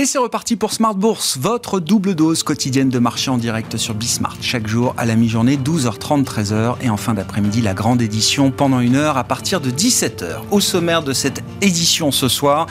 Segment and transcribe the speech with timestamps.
[0.00, 3.94] Et c'est reparti pour Smart Bourse, votre double dose quotidienne de marché en direct sur
[3.94, 4.36] Bismart.
[4.40, 6.76] Chaque jour à la mi-journée, 12h30, 13h.
[6.82, 10.42] Et en fin d'après-midi, la grande édition pendant une heure à partir de 17h.
[10.52, 12.68] Au sommaire de cette édition ce soir,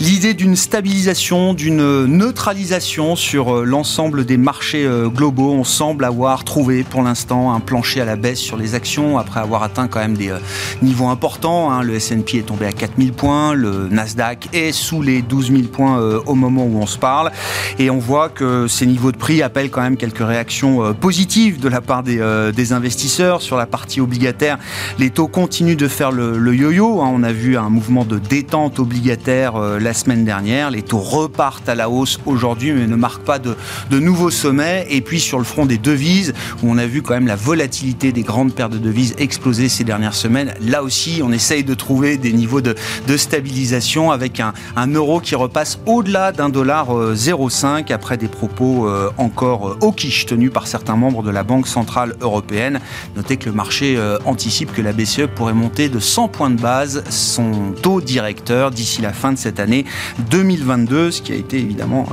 [0.00, 5.52] l'idée d'une stabilisation, d'une neutralisation sur euh, l'ensemble des marchés euh, globaux.
[5.52, 9.38] On semble avoir trouvé pour l'instant un plancher à la baisse sur les actions après
[9.38, 10.40] avoir atteint quand même des euh,
[10.82, 11.70] niveaux importants.
[11.70, 11.84] Hein.
[11.84, 16.00] Le S&P est tombé à 4000 points, le Nasdaq est sous les 12 000 points
[16.26, 17.30] au moment où on se parle.
[17.78, 21.60] Et on voit que ces niveaux de prix appellent quand même quelques réactions euh, positives
[21.60, 23.42] de la part des, euh, des investisseurs.
[23.42, 24.58] Sur la partie obligataire,
[24.98, 27.02] les taux continuent de faire le yo-yo.
[27.02, 27.10] Hein.
[27.12, 30.70] On a vu un mouvement de détente obligataire euh, la semaine dernière.
[30.70, 33.56] Les taux repartent à la hausse aujourd'hui, mais ne marquent pas de,
[33.90, 34.86] nouveaux sommets.
[34.90, 38.12] Et puis sur le front des devises, où on a vu quand même la volatilité
[38.12, 42.16] des grandes paires de devises exploser ces dernières semaines, là aussi, on essaye de trouver
[42.16, 42.74] des niveaux de,
[43.16, 49.10] stabilisation avec un euro qui repasse au-delà d'un dollar 0,5 euh, après des propos euh,
[49.18, 52.80] encore euh, au quiche tenus par certains membres de la Banque Centrale Européenne.
[53.16, 57.02] Notez que le marché anticipe que la BCE pourrait monter de 100 points de base
[57.10, 59.84] son taux directeur d'ici la fin de cette année
[60.30, 62.06] 2022, ce qui a été évidemment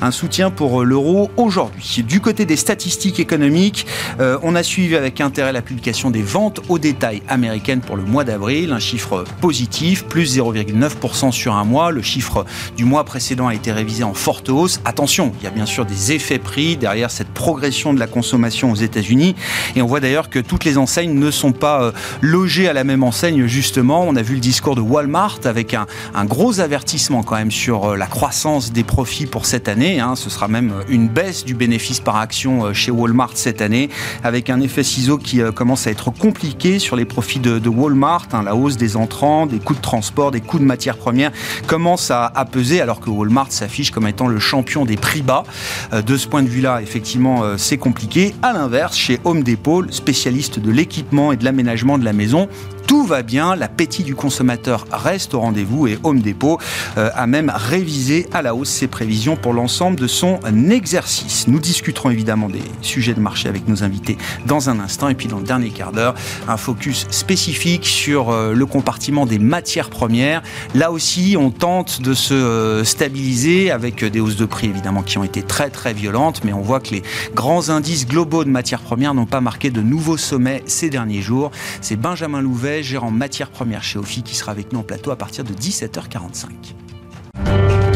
[0.00, 2.04] un soutien pour l'euro aujourd'hui.
[2.06, 3.86] Du côté des statistiques économiques,
[4.20, 8.24] on a suivi avec intérêt la publication des ventes au détail américaines pour le mois
[8.24, 11.90] d'avril, un chiffre positif, plus 0,9% sur un mois.
[11.90, 12.44] Le chiffre
[12.76, 14.80] du mois précédent a été révisé en forte hausse.
[14.84, 18.70] Attention, il y a bien sûr des effets prix derrière cette progression de la consommation
[18.70, 19.34] aux États-Unis.
[19.76, 22.84] Et on voit d'ailleurs que toutes les enseignes ne sont pas euh, logées à la
[22.84, 24.04] même enseigne, justement.
[24.06, 25.86] On a vu le discours de Walmart avec un,
[26.26, 30.00] gros avertissement quand même sur euh, la croissance des profits pour cette année.
[30.00, 30.16] Hein.
[30.16, 33.88] Ce sera même euh, une baisse du bénéfice par action chez Walmart cette année,
[34.22, 38.28] avec un effet ciseau qui commence à être compliqué sur les profits de, Walmart.
[38.32, 38.42] Hein.
[38.42, 41.32] La hausse des entrants, des coûts de transport, des coûts de matières premières
[41.66, 45.44] commence à peser, alors que Walmart s'affiche comme étant le champion des prix bas.
[45.92, 48.34] Euh, de ce point de vue-là, effectivement, euh, c'est compliqué.
[48.42, 52.48] À l'inverse, chez Home Depot, spécialiste de l'équipement et de l'aménagement de la maison,
[52.88, 56.58] tout va bien, l'appétit du consommateur reste au rendez-vous et Home Depot
[56.96, 60.40] euh, a même révisé à la hausse ses prévisions pour l'ensemble de son
[60.70, 61.48] exercice.
[61.48, 64.16] Nous discuterons évidemment des sujets de marché avec nos invités
[64.46, 66.14] dans un instant et puis dans le dernier quart d'heure,
[66.48, 70.42] un focus spécifique sur euh, le compartiment des matières premières.
[70.74, 75.18] Là aussi, on tente de se euh, stabiliser avec des hausses de prix évidemment qui
[75.18, 77.02] ont été très très violentes, mais on voit que les
[77.34, 81.50] grands indices globaux de matières premières n'ont pas marqué de nouveaux sommets ces derniers jours.
[81.82, 85.16] C'est Benjamin Louvet gérant matière première chez Ophi, qui sera avec nous en plateau à
[85.16, 87.87] partir de 17h45.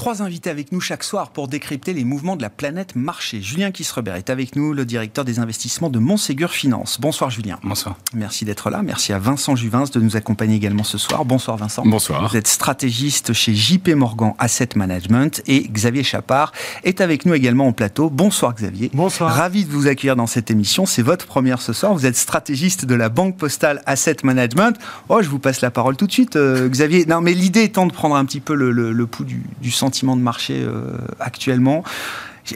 [0.00, 3.42] Trois invités avec nous chaque soir pour décrypter les mouvements de la planète marché.
[3.42, 6.98] Julien Kisrebert est avec nous, le directeur des investissements de Montségur Finance.
[6.98, 7.58] Bonsoir Julien.
[7.62, 7.98] Bonsoir.
[8.14, 8.80] Merci d'être là.
[8.82, 11.26] Merci à Vincent Juvins de nous accompagner également ce soir.
[11.26, 11.82] Bonsoir Vincent.
[11.84, 12.26] Bonsoir.
[12.26, 17.68] Vous êtes stratégiste chez JP Morgan Asset Management et Xavier Chapard est avec nous également
[17.68, 18.08] au plateau.
[18.08, 18.90] Bonsoir Xavier.
[18.94, 19.34] Bonsoir.
[19.34, 20.86] Ravi de vous accueillir dans cette émission.
[20.86, 21.92] C'est votre première ce soir.
[21.92, 24.78] Vous êtes stratégiste de la Banque Postale Asset Management.
[25.10, 27.04] Oh, je vous passe la parole tout de suite, euh, Xavier.
[27.04, 30.22] Non, mais l'idée étant de prendre un petit peu le, pouls du, du sentiment de
[30.22, 30.82] marché euh,
[31.18, 31.82] actuellement.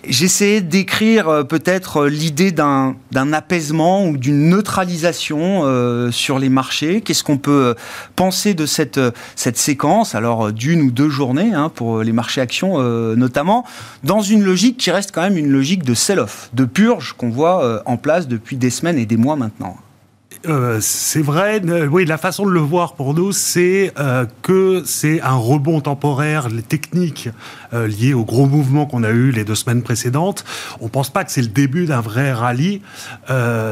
[0.08, 2.94] J'essayais d'écrire euh, peut-être euh, l'idée d'un
[3.32, 5.64] apaisement ou d'une neutralisation
[6.12, 7.00] sur les marchés.
[7.00, 7.74] Qu'est-ce qu'on peut
[8.14, 9.00] penser de cette,
[9.36, 12.78] séquence, alors d'une ou deux journées, hein, pour les marchés actions
[13.16, 13.64] notamment,
[14.04, 17.82] dans une logique qui reste quand même une logique de sell-off, de purge qu'on voit
[17.86, 19.76] en place depuis des semaines et des mois maintenant
[20.47, 21.60] euh, c'est vrai.
[21.65, 25.81] Euh, oui, la façon de le voir pour nous, c'est euh, que c'est un rebond
[25.81, 26.49] temporaire.
[26.49, 27.28] Les techniques
[27.72, 30.44] liées au gros mouvement qu'on a eu les deux semaines précédentes,
[30.81, 32.82] on pense pas que c'est le début d'un vrai rallye.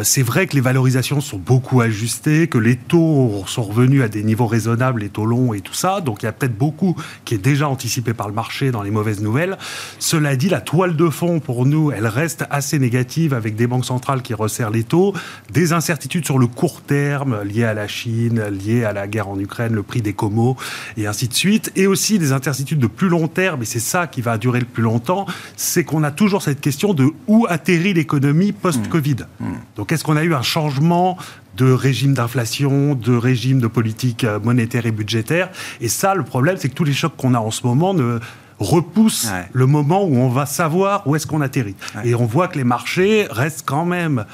[0.02, 4.24] c'est vrai que les valorisations sont beaucoup ajustées, que les taux sont revenus à des
[4.24, 6.00] niveaux raisonnables, les taux longs et tout ça.
[6.00, 8.90] Donc il y a peut-être beaucoup qui est déjà anticipé par le marché dans les
[8.90, 9.56] mauvaises nouvelles.
[10.00, 13.84] Cela dit, la toile de fond pour nous, elle reste assez négative avec des banques
[13.84, 15.14] centrales qui resserrent les taux,
[15.52, 19.36] des incertitudes sur le court terme liés à la Chine, liés à la guerre en
[19.36, 20.56] Ukraine, le prix des comos
[20.96, 24.06] et ainsi de suite, et aussi des incertitudes de plus long terme, et c'est ça
[24.06, 25.26] qui va durer le plus longtemps,
[25.56, 29.26] c'est qu'on a toujours cette question de où atterrit l'économie post-Covid.
[29.40, 29.44] Mmh.
[29.44, 29.54] Mmh.
[29.74, 31.18] Donc est-ce qu'on a eu un changement
[31.56, 35.50] de régime d'inflation, de régime de politique monétaire et budgétaire?
[35.80, 38.20] Et ça, le problème, c'est que tous les chocs qu'on a en ce moment ne
[38.62, 41.76] repousse le moment où on va savoir où est-ce qu'on atterrit.
[42.04, 44.24] Et on voit que les marchés restent quand même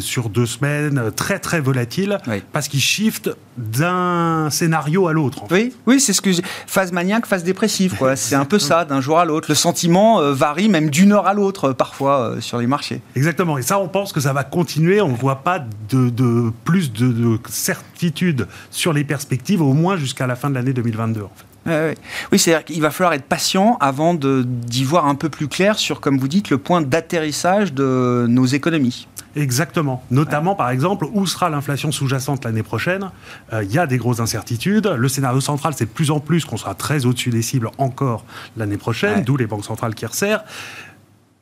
[0.00, 2.18] sur deux semaines, très très volatile,
[2.52, 5.44] parce qu'il shift d'un scénario à l'autre.
[5.50, 6.30] Oui, oui, c'est ce que
[6.66, 8.16] phase maniaque, phase dépressive, quoi.
[8.16, 9.46] c'est un peu ça, d'un jour à l'autre.
[9.48, 13.00] Le sentiment varie même d'une heure à l'autre parfois sur les marchés.
[13.16, 13.58] Exactement.
[13.58, 15.00] Et ça, on pense que ça va continuer.
[15.00, 20.26] On ne voit pas de, plus de, de certitude sur les perspectives, au moins jusqu'à
[20.26, 21.22] la fin de l'année 2022.
[21.22, 21.51] En fait.
[21.66, 26.00] Oui, c'est-à-dire qu'il va falloir être patient avant d'y voir un peu plus clair sur,
[26.00, 29.06] comme vous dites, le point d'atterrissage de nos économies.
[29.34, 30.04] Exactement.
[30.10, 33.10] Notamment, par exemple, où sera l'inflation sous-jacente l'année prochaine?
[33.52, 34.86] Euh, Il y a des grosses incertitudes.
[34.86, 38.24] Le scénario central, c'est de plus en plus qu'on sera très au-dessus des cibles encore
[38.58, 40.44] l'année prochaine, d'où les banques centrales qui resserrent.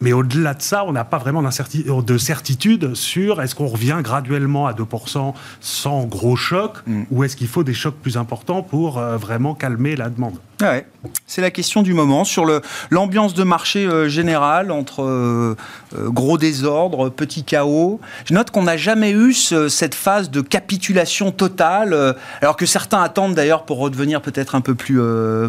[0.00, 4.66] Mais au-delà de ça, on n'a pas vraiment de certitude sur est-ce qu'on revient graduellement
[4.66, 7.02] à 2% sans gros choc mm.
[7.10, 10.38] ou est-ce qu'il faut des chocs plus importants pour euh, vraiment calmer la demande.
[10.60, 10.86] Ouais.
[11.26, 12.44] C'est la question du moment sur
[12.90, 15.56] l'ambiance de marché euh, générale entre euh,
[15.94, 18.00] gros désordre, petit chaos.
[18.26, 23.34] Je note qu'on n'a jamais eu cette phase de capitulation totale, alors que certains attendent
[23.34, 25.00] d'ailleurs pour redevenir peut-être un peu plus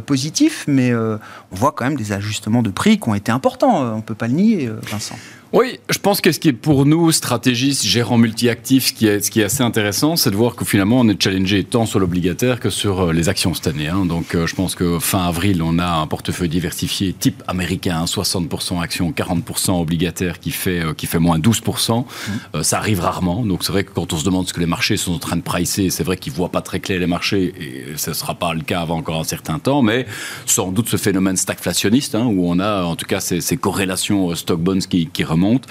[0.05, 3.97] positif, mais on voit quand même des ajustements de prix qui ont été importants, on
[3.97, 4.67] ne peut pas le nier.
[4.67, 5.15] Euh, Vincent
[5.53, 9.19] oui, je pense que ce qui est pour nous, stratégistes, gérants multi-actifs, ce, qui est,
[9.19, 11.99] ce qui est assez intéressant, c'est de voir que finalement, on est challengé tant sur
[11.99, 13.89] l'obligataire que sur euh, les actions cette année.
[13.89, 14.05] Hein.
[14.05, 18.81] Donc, euh, je pense que fin avril, on a un portefeuille diversifié type américain, 60%
[18.81, 22.05] actions, 40% obligataires, qui fait, qui fait moins 12%.
[22.05, 22.63] Mmh.
[22.63, 23.43] ça arrive rarement.
[23.45, 25.35] Donc, c'est vrai que quand on se demande ce que les marchés sont en train
[25.35, 28.15] de pricer, c'est vrai qu'ils ne voient pas très clair les marchés, et ce ne
[28.15, 30.05] sera pas le cas avant encore un certain temps, mais
[30.45, 34.33] sans doute ce phénomène stagflationniste, hein, où on a en tout cas ces, ces corrélations
[34.33, 35.65] stock-bonds qui, qui remontent monte.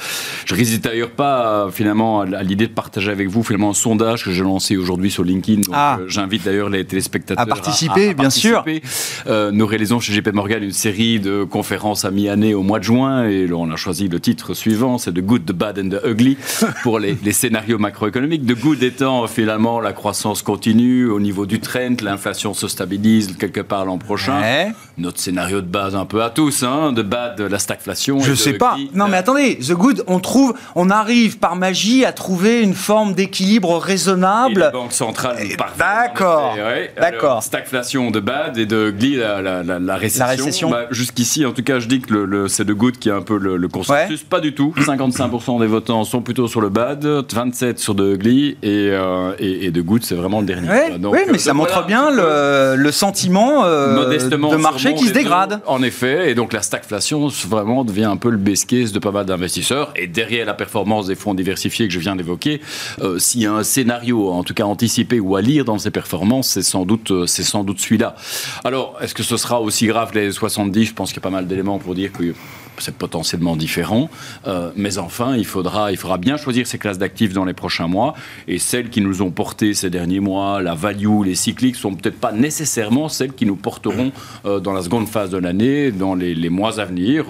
[0.45, 4.33] Je résiste d'ailleurs pas finalement à l'idée de partager avec vous finalement un sondage que
[4.33, 5.63] j'ai lancé aujourd'hui sur LinkedIn.
[5.73, 5.99] Ah.
[6.01, 8.65] Euh, j'invite d'ailleurs les téléspectateurs à participer, bien sûr.
[9.27, 12.85] Euh, nous réalisons chez GP Morgan une série de conférences à mi-année au mois de
[12.85, 16.05] juin et on a choisi le titre suivant, c'est The Good, The Bad and The
[16.05, 16.37] Ugly
[16.83, 18.45] pour les, scénarios macroéconomiques.
[18.45, 23.61] The Good étant finalement la croissance continue au niveau du trend, l'inflation se stabilise quelque
[23.61, 24.41] part l'an prochain.
[24.99, 28.21] Notre scénario de base un peu à tous, hein, de bad, la stagflation.
[28.21, 28.77] Je sais pas.
[28.95, 33.15] Non mais attendez, The Good, on trouve, on arrive par magie à trouver une forme
[33.15, 34.61] d'équilibre raisonnable.
[34.61, 35.37] Et la banque centrale
[35.79, 36.57] D'accord.
[36.99, 37.43] D'accord.
[37.43, 40.71] Stagflation de bad et de gli la, la, récession.
[40.71, 43.23] Bah, jusqu'ici, en tout cas, je dis que le, c'est The Good qui est un
[43.23, 44.23] peu le, consensus.
[44.23, 44.75] Pas du tout.
[44.79, 49.71] 55% des votants sont plutôt sur le bad, 27 sur de gli et, euh, et,
[49.71, 50.69] The Good, c'est vraiment le dernier.
[51.03, 55.61] oui, mais ça montre bien le, sentiment euh, de marché qui se dégrade.
[55.67, 59.11] En effet, et donc la stagflation vraiment devient un peu le base case de pas
[59.11, 59.50] mal d'investisseurs
[59.97, 62.61] et derrière la performance des fonds diversifiés que je viens d'évoquer,
[63.01, 65.91] euh, s'il y a un scénario, en tout cas anticipé ou à lire dans ces
[65.91, 68.15] performances, c'est sans doute, euh, c'est sans doute celui-là.
[68.65, 71.23] Alors, est-ce que ce sera aussi grave que les 70 Je pense qu'il y a
[71.23, 72.35] pas mal d'éléments pour dire que
[72.83, 74.11] c'est potentiellement différent.
[74.47, 77.87] Euh, mais enfin, il faudra, il faudra bien choisir ces classes d'actifs dans les prochains
[77.87, 78.15] mois.
[78.49, 82.19] Et celles qui nous ont porté ces derniers mois, la value, les cycliques, sont peut-être
[82.19, 84.13] pas nécessairement celles qui nous porteront
[84.45, 87.27] dans la seconde phase de l'année, dans les, les, mois à venir.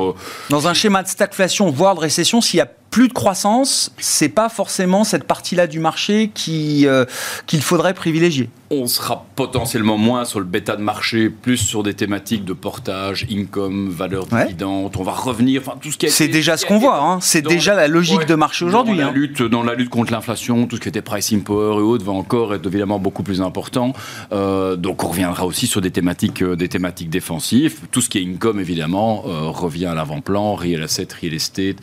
[0.49, 4.29] Dans un schéma de stagflation, voire de récession, s'il y a plus de croissance, c'est
[4.29, 7.05] pas forcément cette partie-là du marché qui, euh,
[7.47, 8.51] qu'il faudrait privilégier.
[8.73, 13.27] On sera potentiellement moins sur le bêta de marché, plus sur des thématiques de portage,
[13.29, 14.95] income, valeur dividende.
[14.97, 17.19] On va revenir, enfin tout ce qui C'est déjà ce qu'on voit, hein.
[17.21, 18.97] c'est déjà la logique de marché aujourd'hui.
[18.97, 19.13] Dans, la hein.
[19.13, 22.13] lutte, dans la lutte contre l'inflation, tout ce qui était pricing power et autres va
[22.13, 23.93] encore être évidemment beaucoup plus important.
[24.33, 27.81] Euh, donc on reviendra aussi sur des thématiques, euh, des thématiques défensives.
[27.91, 30.55] Tout ce qui est income évidemment revient à l'avant-plan.
[30.55, 31.79] Real asset, real estate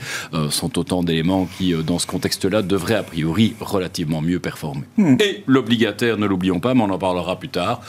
[0.50, 4.84] sont autant d'éléments qui, euh, dans ce contexte-là, devraient a priori relativement mieux performer.
[4.98, 5.16] Hmm.
[5.20, 7.82] Et l'obligataire, ne l'oublions pas, mais on en parlera plus tard.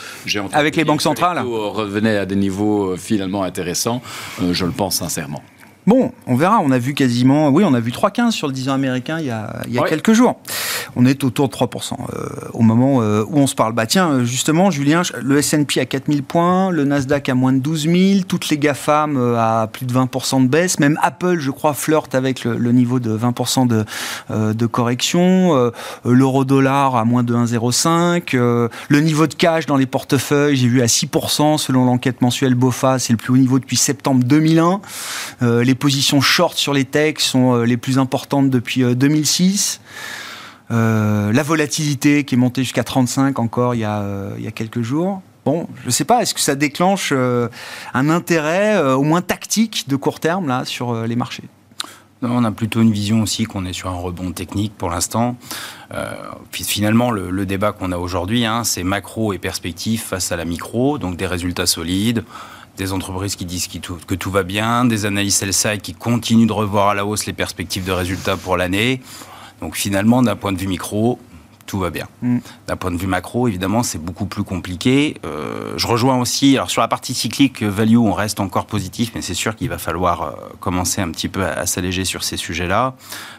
[0.52, 4.02] Avec les banques centrales Revenait à des niveaux euh, finalement intéressants,
[4.42, 5.42] euh, je le pense sincèrement.
[5.88, 6.60] Bon, on verra.
[6.62, 9.24] On a vu quasiment, oui, on a vu 3,15 sur le 10 ans américain il
[9.24, 10.36] y a, il y a quelques jours.
[10.96, 13.72] On est autour de 3% euh, au moment euh, où on se parle.
[13.72, 17.58] Bah tiens, euh, justement, Julien, le S&P à 4000 points, le Nasdaq à moins de
[17.58, 21.72] 12 000, toutes les GAFAM à plus de 20% de baisse, même Apple, je crois,
[21.72, 23.84] flirte avec le, niveau de 20% de,
[24.52, 25.72] de correction,
[26.04, 30.86] l'euro-dollar à moins de 1,05, le niveau de cash dans les portefeuilles, j'ai vu à
[30.86, 34.80] 6% selon l'enquête mensuelle BOFA, c'est le plus haut niveau depuis septembre 2001.
[35.62, 39.80] les positions short sur les techs sont euh, les plus importantes depuis 2006.
[40.70, 44.04] Euh, euh, la volatilité qui est montée jusqu'à 35 encore il y a,
[44.36, 45.22] il y a quelques jours.
[45.46, 49.96] Bon, je ne sais pas, est-ce que ça déclenche un intérêt au moins tactique de
[49.96, 51.44] court terme là sur les marchés?
[52.20, 55.36] Non, on a plutôt une vision aussi qu'on est sur un rebond technique pour l'instant.
[56.52, 60.98] finalement, le, débat qu'on a aujourd'hui, hein, c'est macro et perspective face à la micro,
[60.98, 62.24] donc des résultats solides,
[62.78, 66.88] des entreprises qui disent que tout va bien, des analystes sell-side qui continuent de revoir
[66.90, 69.02] à la hausse les perspectives de résultats pour l'année,
[69.60, 71.18] Donc finalement, d'un point de vue micro,
[71.68, 72.08] tout va bien.
[72.22, 72.38] Mm.
[72.66, 75.16] D'un point de vue macro, évidemment, c'est beaucoup plus compliqué.
[75.24, 79.22] Euh, je rejoins aussi, alors sur la partie cyclique, value, on reste encore positif, mais
[79.22, 82.36] c'est sûr qu'il va falloir euh, commencer un petit peu à, à s'alléger sur ces
[82.36, 82.94] sujets-là.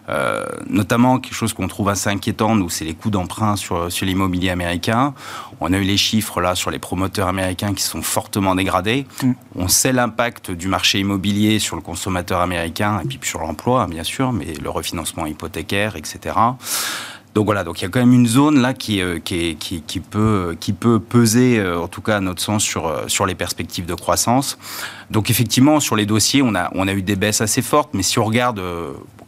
[0.09, 4.05] Euh, notamment, quelque chose qu'on trouve assez inquiétant, nous, c'est les coûts d'emprunt sur, sur
[4.05, 5.13] l'immobilier américain.
[5.59, 9.05] On a eu les chiffres là sur les promoteurs américains qui sont fortement dégradés.
[9.23, 9.31] Mm.
[9.55, 14.03] On sait l'impact du marché immobilier sur le consommateur américain et puis sur l'emploi, bien
[14.03, 16.35] sûr, mais le refinancement hypothécaire, etc.
[17.35, 19.99] Donc voilà, donc il y a quand même une zone là qui, euh, qui, qui,
[19.99, 23.35] peut, qui peut peser, euh, en tout cas à notre sens, sur, euh, sur les
[23.35, 24.57] perspectives de croissance.
[25.11, 28.03] Donc effectivement, sur les dossiers, on a, on a eu des baisses assez fortes, mais
[28.03, 28.61] si on regarde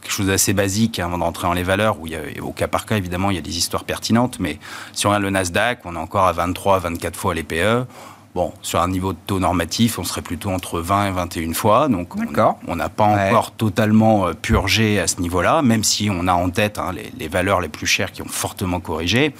[0.00, 2.52] quelque chose d'assez basique hein, avant d'entrer dans les valeurs, où il y a, au
[2.52, 4.58] cas par cas, évidemment, il y a des histoires pertinentes, mais
[4.92, 7.86] si on regarde le Nasdaq, on est encore à 23, 24 fois les PE.
[8.34, 11.88] Bon, sur un niveau de taux normatif, on serait plutôt entre 20 et 21 fois.
[11.88, 13.28] Donc, on- n'a pas Ouais.
[13.28, 17.12] encore totalement euh, purgé à ce niveau-là, même si on a en tête hein, les,
[17.18, 19.34] les valeurs les plus chères qui ont fortement corrigé.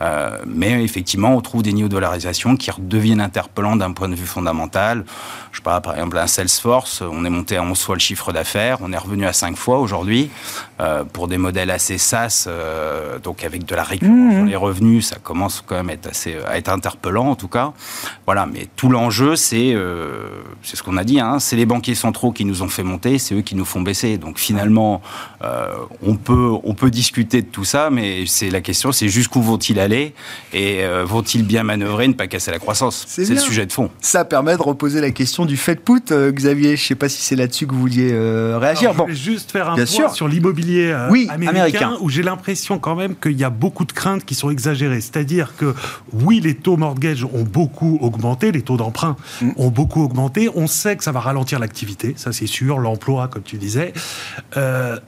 [0.00, 4.16] Euh, mais effectivement, on trouve des niveaux de dollarisation qui redeviennent interpellants d'un point de
[4.16, 5.04] vue fondamental.
[5.52, 8.32] Je sais pas, par exemple, un Salesforce, on est monté à 11 fois le chiffre
[8.32, 10.30] d'affaires, on est revenu à 5 fois aujourd'hui.
[10.80, 15.06] Euh, pour des modèles assez SaaS, euh, donc avec de la récurrence sur les revenus,
[15.06, 17.72] ça commence quand même à être, assez, à être interpellant en tout cas.
[18.26, 20.28] Voilà, mais tout l'enjeu, c'est euh,
[20.62, 23.18] c'est ce qu'on a dit, hein, c'est les banquiers centraux qui nous ont fait monter,
[23.18, 24.16] c'est eux qui nous font baisser.
[24.18, 25.02] Donc finalement,
[25.42, 25.68] euh,
[26.02, 29.78] on, peut, on peut discuter de tout ça, mais c'est la question, c'est jusqu'où vont-ils
[29.80, 30.14] aller
[30.52, 33.04] et euh, vont-ils bien manœuvrer, ne pas casser la croissance?
[33.08, 33.90] C'est le sujet de fond.
[34.00, 36.76] Ça permet de reposer la question du fait put, euh, Xavier.
[36.76, 38.90] Je ne sais pas si c'est là-dessus que vous vouliez euh, réagir.
[38.90, 40.10] Alors, je Bon, juste faire un Bien point sûr.
[40.14, 41.96] sur l'immobilier euh, Oui, américain, américain.
[42.00, 45.00] où j'ai l'impression quand même qu'il y a beaucoup de craintes qui sont exagérées.
[45.00, 45.74] C'est-à-dire que
[46.12, 48.21] oui, les taux mortgage ont beaucoup augmenté,
[48.52, 49.50] les taux d'emprunt Mm.
[49.56, 50.48] ont beaucoup augmenté.
[50.54, 53.92] On sait que ça va ralentir l'activité, ça c'est sûr, l'emploi, comme tu disais.
[54.56, 54.98] Euh,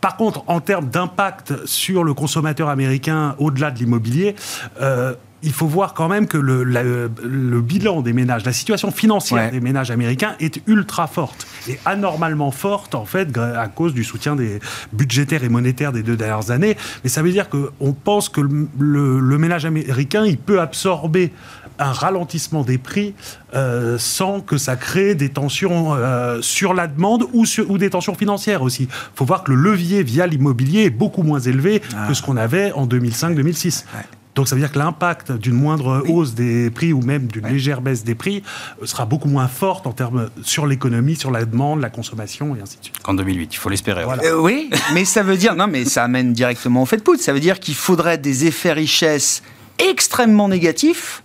[0.00, 4.36] par contre, en termes d'impact sur le consommateur américain au-delà de l'immobilier,
[4.80, 8.90] euh, il faut voir quand même que le, la- le bilan des ménages, la situation
[8.90, 9.50] financière Ouais.
[9.52, 14.34] des ménages américains est ultra forte et anormalement forte en fait à cause du soutien
[14.34, 14.58] des
[14.92, 16.76] budgétaires et monétaires des deux dernières années.
[17.04, 21.32] Mais ça veut dire qu'on pense que le, le- le ménage américain il peut absorber
[21.78, 23.14] un ralentissement des prix
[23.54, 27.90] euh, sans que ça crée des tensions euh, sur la demande ou, sur- ou des
[27.90, 28.84] tensions financières aussi.
[28.84, 32.36] Il faut voir que le levier via l'immobilier est beaucoup moins élevé que ce qu'on
[32.36, 33.84] avait en 2005-2006.
[33.94, 34.02] Ouais.
[34.34, 37.80] Donc ça veut dire que l'impact d'une moindre hausse des prix ou même d'une légère
[37.80, 38.44] baisse des prix
[38.80, 42.60] euh, sera beaucoup moins forte en termes sur l'économie, sur la demande, la consommation et
[42.60, 42.98] ainsi de suite.
[43.02, 44.04] Qu'en 2008, il faut l'espérer.
[44.04, 44.22] Voilà.
[44.24, 47.18] Euh, oui, mais ça veut dire non, mais ça amène directement au fait put.
[47.18, 49.42] Ça veut dire qu'il faudrait des effets richesse
[49.78, 51.22] extrêmement négatifs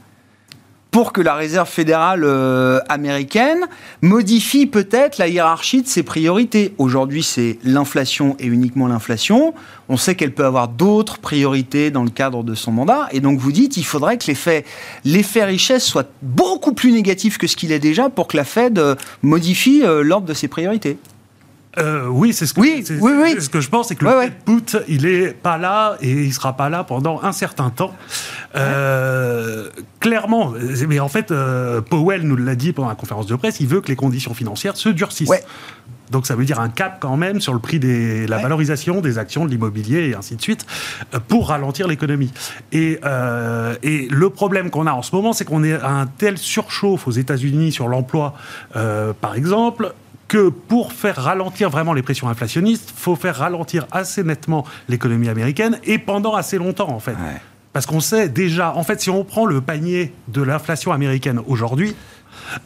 [0.93, 3.65] pour que la réserve fédérale euh, américaine
[4.03, 6.75] modifie peut-être la hiérarchie de ses priorités.
[6.77, 9.55] Aujourd'hui, c'est l'inflation et uniquement l'inflation.
[9.89, 13.07] On sait qu'elle peut avoir d'autres priorités dans le cadre de son mandat.
[13.11, 14.65] Et donc, vous dites, il faudrait que l'effet,
[15.03, 18.77] l'effet richesse soit beaucoup plus négatif que ce qu'il est déjà pour que la Fed
[18.77, 20.99] euh, modifie euh, l'ordre de ses priorités.
[21.79, 23.35] Euh, oui, c'est ce que, Oui, oui, oui.
[23.41, 26.55] ce que je pense, c'est que le put, il est pas là et il sera
[26.55, 27.95] pas là pendant un certain temps.
[28.55, 30.53] Euh, clairement,
[30.87, 33.81] mais en fait, euh, Powell nous l'a dit pendant la conférence de presse, il veut
[33.81, 35.31] que les conditions financières se durcissent.
[36.11, 38.43] Donc ça veut dire un cap quand même sur le prix des la Ouais.
[38.43, 40.67] valorisation des actions de l'immobilier et ainsi de suite
[41.27, 42.31] pour ralentir l'économie.
[42.71, 46.05] Et, euh, et le problème qu'on a en ce moment, c'est qu'on est à un
[46.05, 48.35] tel surchauffe aux États-Unis sur l'emploi,
[48.75, 49.93] euh, par exemple,
[50.33, 55.77] que pour faire ralentir vraiment les pressions inflationnistes, faut faire ralentir assez nettement l'économie américaine
[55.83, 57.11] et pendant assez longtemps en fait.
[57.11, 57.39] Ouais.
[57.71, 61.95] Parce qu'on sait déjà, en fait, si on prend le panier de l'inflation américaine aujourd'hui,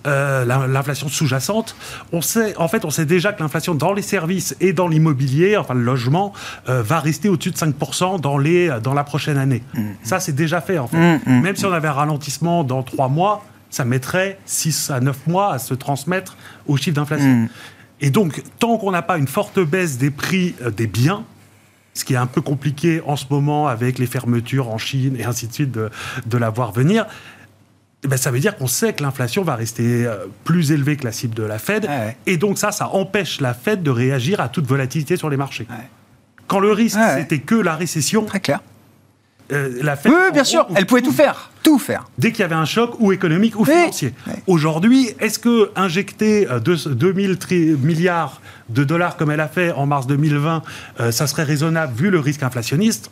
[0.06, 1.76] euh, la- l'inflation sous-jacente,
[2.14, 5.58] on sait, en fait, on sait déjà que l'inflation dans les services et dans l'immobilier,
[5.58, 6.32] enfin le logement,
[6.70, 9.62] euh, va rester au-dessus de 5% dans, les, dans la prochaine année.
[10.04, 10.98] Ça, c'est déjà fait, en fait.
[10.98, 15.00] Mm, mm, Même si on avait un ralentissement dans trois mois, ça mettrait 6 à
[15.00, 17.28] 9 mois à se transmettre au chiffre d'inflation.
[17.28, 17.50] Mm.
[18.02, 21.24] Et donc, tant qu'on n'a pas une forte baisse des prix euh, des biens,
[21.94, 25.26] ce qui est un peu compliqué en ce moment avec les fermetures en Chine et
[25.26, 25.90] ainsi de suite de,
[26.28, 27.08] de la voir venir,
[28.04, 31.04] eh ben, ça veut dire qu'on sait que l'inflation va rester euh, plus élevée que
[31.04, 31.86] la cible de la Fed.
[31.86, 32.16] Ouais.
[32.28, 35.66] Et donc ça, ça empêche la Fed de réagir à toute volatilité sur les marchés.
[35.70, 35.90] Ouais.
[36.48, 37.18] Quand le risque, ouais.
[37.18, 38.62] c'était que la récession, Très clair.
[39.52, 40.12] Euh, la Fed...
[40.12, 41.52] Oui, oui, bien en sûr, elle pouvait tout faire.
[41.64, 42.06] Tout faire.
[42.18, 43.72] Dès qu'il y avait un choc, ou économique ou Oui.
[43.72, 44.14] financier.
[44.48, 49.72] Aujourd'hui, est-ce que injecter euh, deux- 2000 tri- milliards de dollars comme elle a fait
[49.72, 50.62] en mars 2020,
[51.00, 53.12] euh, ça serait raisonnable vu le risque inflationniste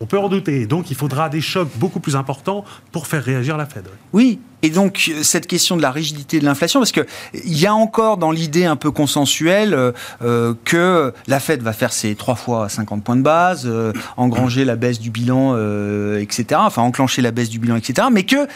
[0.00, 0.66] On peut en douter.
[0.66, 3.84] Donc, il faudra des chocs beaucoup plus importants pour faire réagir la Fed.
[4.12, 4.38] Oui.
[4.62, 7.04] Et donc, cette question de la rigidité de l'inflation, parce qu'il
[7.44, 9.74] y a encore dans l'idée un peu consensuelle
[10.22, 14.64] euh, que la Fed va faire ses trois fois 50 points de base, euh, engranger
[14.64, 18.46] la baisse du bilan, euh, etc., enfin enclencher la baisse du bilan, etc., mais que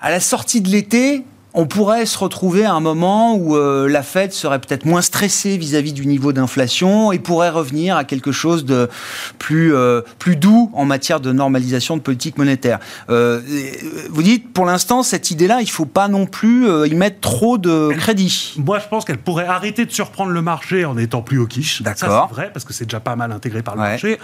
[0.00, 1.24] à la sortie de l'été,
[1.58, 5.56] on pourrait se retrouver à un moment où euh, la Fed serait peut-être moins stressée
[5.56, 8.88] vis-à-vis du niveau d'inflation et pourrait revenir à quelque chose de
[9.40, 12.78] plus, euh, plus doux en matière de normalisation de politique monétaire.
[13.10, 13.40] Euh,
[14.08, 17.58] vous dites, pour l'instant, cette idée-là, il ne faut pas non plus y mettre trop
[17.58, 18.54] de crédit.
[18.58, 21.82] Moi, je pense qu'elle pourrait arrêter de surprendre le marché en étant plus au quiche.
[21.82, 22.28] D'accord.
[22.28, 24.20] c'est vrai, parce que c'est déjà pas mal intégré par le marché.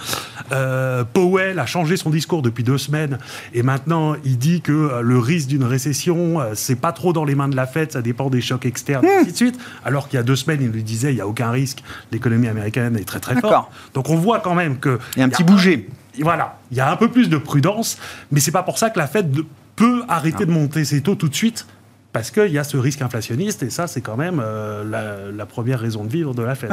[1.13, 3.19] Powell a changé son discours depuis deux semaines
[3.55, 7.49] et maintenant, il dit que le risque d'une récession, c'est pas trop dans les mains
[7.49, 9.61] de la Fed, ça dépend des chocs externes, et ainsi de suite.
[9.85, 12.49] Alors qu'il y a deux semaines, il lui disait il n'y a aucun risque, l'économie
[12.49, 13.71] américaine est très très forte.
[13.95, 14.99] Donc on voit quand même que.
[15.17, 15.89] Il y a un petit bouger.
[16.21, 17.99] Voilà, il y a un peu plus de prudence,
[18.31, 19.37] mais c'est pas pour ça que la Fed
[19.75, 21.67] peut arrêter de monter ses taux tout de suite
[22.15, 25.81] parce qu'il y a ce risque inflationniste, et ça, c'est quand même euh, la, première
[25.81, 26.71] raison de vivre de la Fed.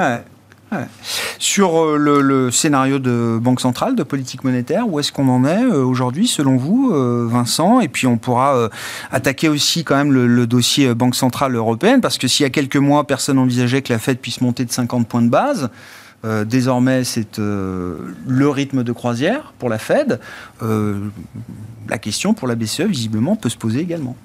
[1.38, 5.64] Sur euh, le, scénario de Banque centrale, de politique monétaire, où est-ce qu'on en est
[5.64, 7.82] euh, aujourd'hui, selon vous, euh, Vincent?
[7.82, 8.70] Et puis on pourra
[9.12, 12.78] attaquer aussi quand même le, dossier Banque centrale européenne, parce que s'il y a quelques
[12.78, 15.70] mois, personne n'envisageait que la Fed puisse monter de 50 points de base,
[16.46, 20.20] désormais, c'est le rythme de croisière pour la Fed.
[20.62, 24.16] la question pour la BCE, visiblement, peut se poser également.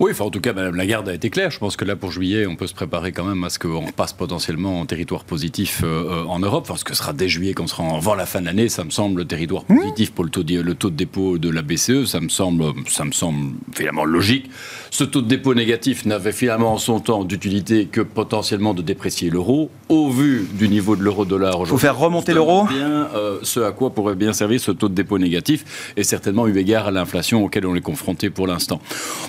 [0.00, 1.50] Oui, enfin, en tout cas, Madame Lagarde a été claire.
[1.50, 3.92] Je pense que là, pour juillet, on peut se préparer quand même à ce qu'on
[3.92, 6.64] passe potentiellement en territoire positif euh, euh, en Europe.
[6.68, 8.90] Enfin, ce que sera dès juillet, qu'on sera avant la fin de l'année, ça me
[8.90, 9.76] semble le territoire mmh.
[9.76, 12.06] positif pour le taux, de, le taux de dépôt de la BCE.
[12.06, 14.50] Ça me semble, ça me semble finalement logique.
[14.90, 19.30] Ce taux de dépôt négatif n'avait finalement en son temps d'utilité que potentiellement de déprécier
[19.30, 19.70] l'euro.
[19.88, 22.64] Au vu du niveau de l'euro-dollar aujourd'hui, faut faire remonter l'euro.
[22.64, 26.46] Bien, euh, ce à quoi pourrait bien servir ce taux de dépôt négatif, et certainement
[26.46, 28.80] eu égard à l'inflation auquel on est confronté pour l'instant.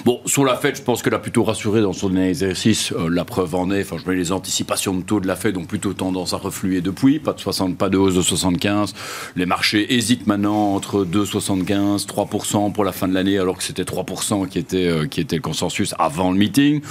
[0.05, 2.91] Bon, sur la Fed, je pense qu'elle a plutôt rassuré dans son exercice.
[2.91, 5.57] Euh, la preuve en est, enfin, je mets les anticipations de taux de la Fed
[5.57, 7.19] ont plutôt tendance à refluer depuis.
[7.19, 8.93] Pas de 60, pas de hausse de 75.
[9.35, 13.83] Les marchés hésitent maintenant entre 2,75, 3% pour la fin de l'année, alors que c'était
[13.83, 16.81] 3% qui était, euh, qui était le consensus avant le meeting.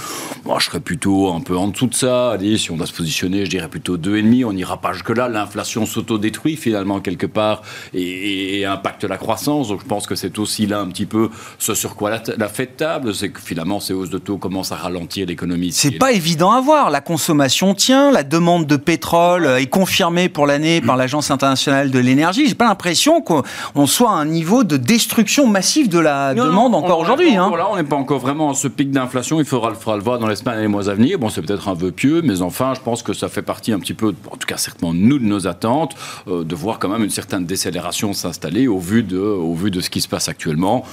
[0.43, 2.37] Moi, je serais plutôt un peu en dessous de ça.
[2.57, 4.45] Si on doit se positionner, je dirais plutôt 2,5.
[4.45, 5.29] On n'ira pas jusque-là.
[5.29, 7.61] L'inflation s'autodétruit finalement quelque part
[7.93, 9.69] et, impacte la croissance.
[9.69, 12.49] Donc, je pense que c'est aussi là un petit peu ce sur quoi la, la
[12.49, 13.13] Fed table.
[13.13, 15.71] C'est que finalement, ces hausses de taux commencent à ralentir l'économie.
[15.71, 16.89] C'est pas évident à voir.
[16.89, 21.99] La consommation tient, la demande de pétrole est confirmée pour l'année par l'Agence internationale de
[21.99, 22.49] l'énergie.
[22.49, 26.99] J'ai pas l'impression qu'on soit à un niveau de destruction massive de la demande encore
[26.99, 27.37] aujourd'hui.
[27.37, 27.47] Hein.
[27.47, 29.39] Voilà, on n'est pas encore vraiment à ce pic d'inflation.
[29.39, 31.17] Il faudra, le voir dans les semaines et les mois à venir.
[31.17, 33.79] Bon, c'est peut-être un vœu pieux, mais enfin, je pense que ça fait partie un
[33.79, 35.95] petit peu, en tout cas certainement nous de nos attentes,
[36.27, 39.79] euh, de voir quand même une certaine décélération s'installer au vu de, au vu de
[39.79, 40.83] ce qui se passe actuellement.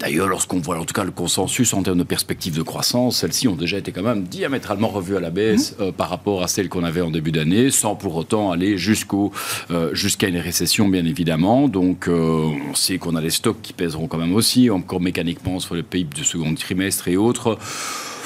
[0.00, 3.48] D'ailleurs, lorsqu'on voit en tout cas le consensus en termes de perspectives de croissance, celles-ci
[3.48, 5.82] ont déjà été quand même diamétralement revues à la baisse mmh.
[5.82, 9.30] euh, par rapport à celles qu'on avait en début d'année, sans pour autant aller jusqu'au
[9.70, 11.68] euh, jusqu'à une récession, bien évidemment.
[11.68, 15.60] Donc, euh, on sait qu'on a les stocks qui pèseront quand même aussi, encore mécaniquement
[15.60, 17.58] sur le PIB du second trimestre et autres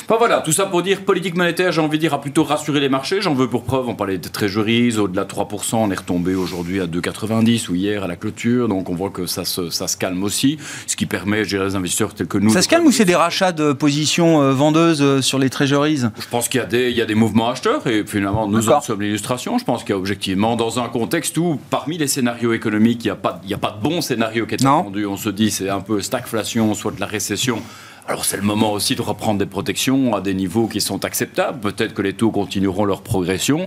[0.08, 2.88] voilà, tout ça pour dire politique monétaire, j'ai envie de dire, a plutôt rassuré les
[2.88, 3.20] marchés.
[3.20, 6.80] J'en veux pour preuve, on parlait de trésoreries, au-delà de 3%, on est retombé aujourd'hui
[6.80, 8.68] à 2,90 ou hier à la clôture.
[8.68, 11.66] Donc on voit que ça se, ça se calme aussi, ce qui permet, je dirais,
[11.66, 12.50] les investisseurs tels que nous.
[12.50, 16.02] Ça se calme ou c'est des rachats de positions euh, vendeuses euh, sur les trésoreries?
[16.18, 18.68] Je pense qu'il y, a des, il y a des mouvements acheteurs et finalement nous
[18.68, 19.58] en sommes l'illustration.
[19.58, 23.08] Je pense qu'il y a objectivement, dans un contexte où parmi les scénarios économiques, il
[23.08, 25.06] n'y a, pas, il a pas de bon scénario qui est attendu.
[25.06, 27.62] On se dit c'est un peu stagflation, soit de la récession.
[28.06, 31.60] Alors c'est le moment aussi de reprendre des protections à des niveaux qui sont acceptables.
[31.60, 33.66] Peut-être que les taux continueront leur progression.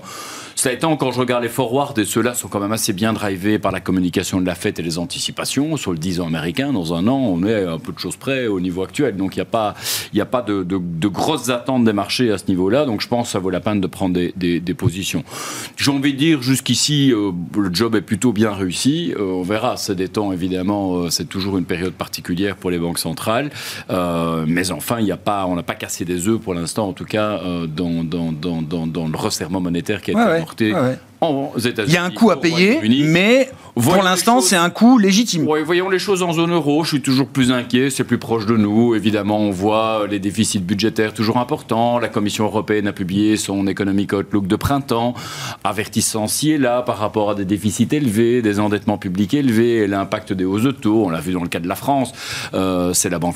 [0.57, 3.59] Ça étant, quand je regarde les forwards, et ceux-là sont quand même assez bien drivés
[3.59, 5.77] par la communication de la fête et les anticipations.
[5.77, 8.47] Sur le 10 ans américain, dans un an, on est un peu de choses près
[8.47, 9.15] au niveau actuel.
[9.17, 9.75] Donc il n'y a pas,
[10.15, 10.63] y a pas de,
[11.07, 12.85] grosses attentes des marchés à ce niveau-là.
[12.85, 15.23] Donc je pense que ça vaut la peine de prendre des, positions.
[15.75, 19.13] J'ai envie de dire, jusqu'ici, euh, le job est plutôt bien réussi.
[19.15, 22.79] Euh, on verra, c'est des temps, évidemment, euh, c'est toujours une période particulière pour les
[22.79, 23.51] banques centrales.
[23.89, 27.05] mais enfin, y a pas, on n'a pas cassé des œufs pour l'instant, en tout
[27.05, 31.97] cas, dans, dans, dans, le resserrement monétaire qui a été porté ah ouais il y
[31.97, 33.49] a un coût à payer, mais
[33.81, 35.47] pour l'instant, c'est un coût légitime.
[35.65, 36.83] voyons les choses en zone euro.
[36.83, 37.89] Je suis toujours plus inquiet.
[37.89, 38.95] C'est plus proche de nous.
[38.95, 41.99] Évidemment, on voit les déficits budgétaires toujours importants.
[41.99, 45.13] La Commission européenne a publié son Economic Outlook de printemps,
[45.63, 49.87] avertissant ci et là par rapport à des déficits élevés, des endettements publics élevés et
[49.87, 51.05] l'impact des hausses de taux.
[51.05, 52.13] On l'a vu dans le cas de la France.
[52.53, 53.35] Euh, c'est la Banque,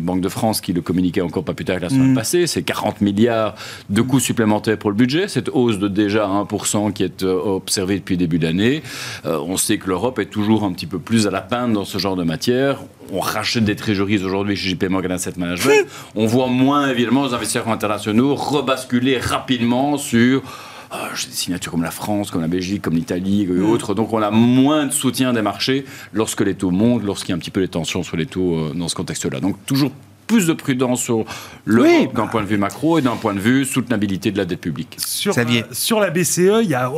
[0.00, 2.14] Banque, de France qui le communiquait encore pas plus tard que la semaine mm.
[2.14, 2.46] passée.
[2.46, 3.54] C'est 40 milliards
[3.90, 5.28] de coûts supplémentaires pour le budget.
[5.28, 8.82] Cette hausse de déjà 1% qui est observé depuis le début d'année.
[9.24, 11.98] on sait que l'Europe est toujours un petit peu plus à la peine dans ce
[11.98, 12.78] genre de matière.
[13.12, 15.86] On rachète des trésoreries aujourd'hui chez JP Morgan Asset Management.
[16.14, 20.42] on voit moins évidemment les investisseurs internationaux rebasculer rapidement sur
[20.90, 23.68] ah, des signatures comme la France, comme la Belgique, comme l'Italie et mm.
[23.68, 23.94] autres.
[23.94, 27.36] Donc on a moins de soutien des marchés lorsque les taux montent, lorsqu'il y a
[27.36, 29.40] un petit peu les tensions sur les taux euh, dans ce contexte-là.
[29.40, 29.90] Donc toujours
[30.26, 31.24] plus de prudence sur
[31.64, 34.60] le d'un point de vue macro et d'un point de vue soutenabilité de la dette
[34.60, 34.96] publique.
[34.98, 36.90] Sur, euh, sur la BCE, il y a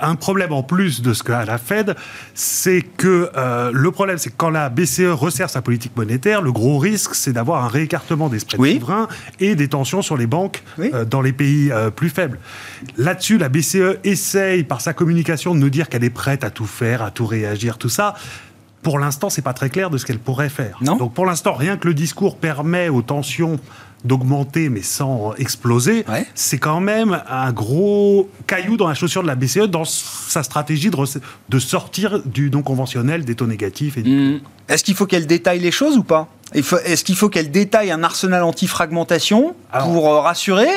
[0.00, 1.94] un problème en plus de ce qu'a la Fed,
[2.34, 6.52] c'est que euh, le problème, c'est que quand la BCE resserre sa politique monétaire, le
[6.52, 9.08] gros risque, c'est d'avoir un réécartement des spreads souverains
[9.40, 12.38] et des tensions sur les banques euh, dans les pays plus faibles.
[12.96, 16.66] Là-dessus, la BCE essaye, par sa communication, de nous dire qu'elle est prête à tout
[16.66, 18.14] faire, à tout réagir, tout ça
[18.84, 20.78] pour l'instant, c'est pas très clair de ce qu'elle pourrait faire.
[20.82, 23.58] Donc pour l'instant, rien que le discours permet aux tensions
[24.04, 29.34] d'augmenter mais sans exploser, c'est quand même un gros caillou dans la chaussure de la
[29.34, 30.98] BCE dans sa stratégie de,
[31.48, 33.96] de sortir du non conventionnel des taux négatifs.
[33.96, 34.40] Mmh.
[34.68, 36.28] Est-ce qu'il faut qu'elle détaille les choses ou pas?
[36.54, 40.68] Est-ce qu'il faut qu'elle détaille un arsenal anti-fragmentation pour euh, rassurer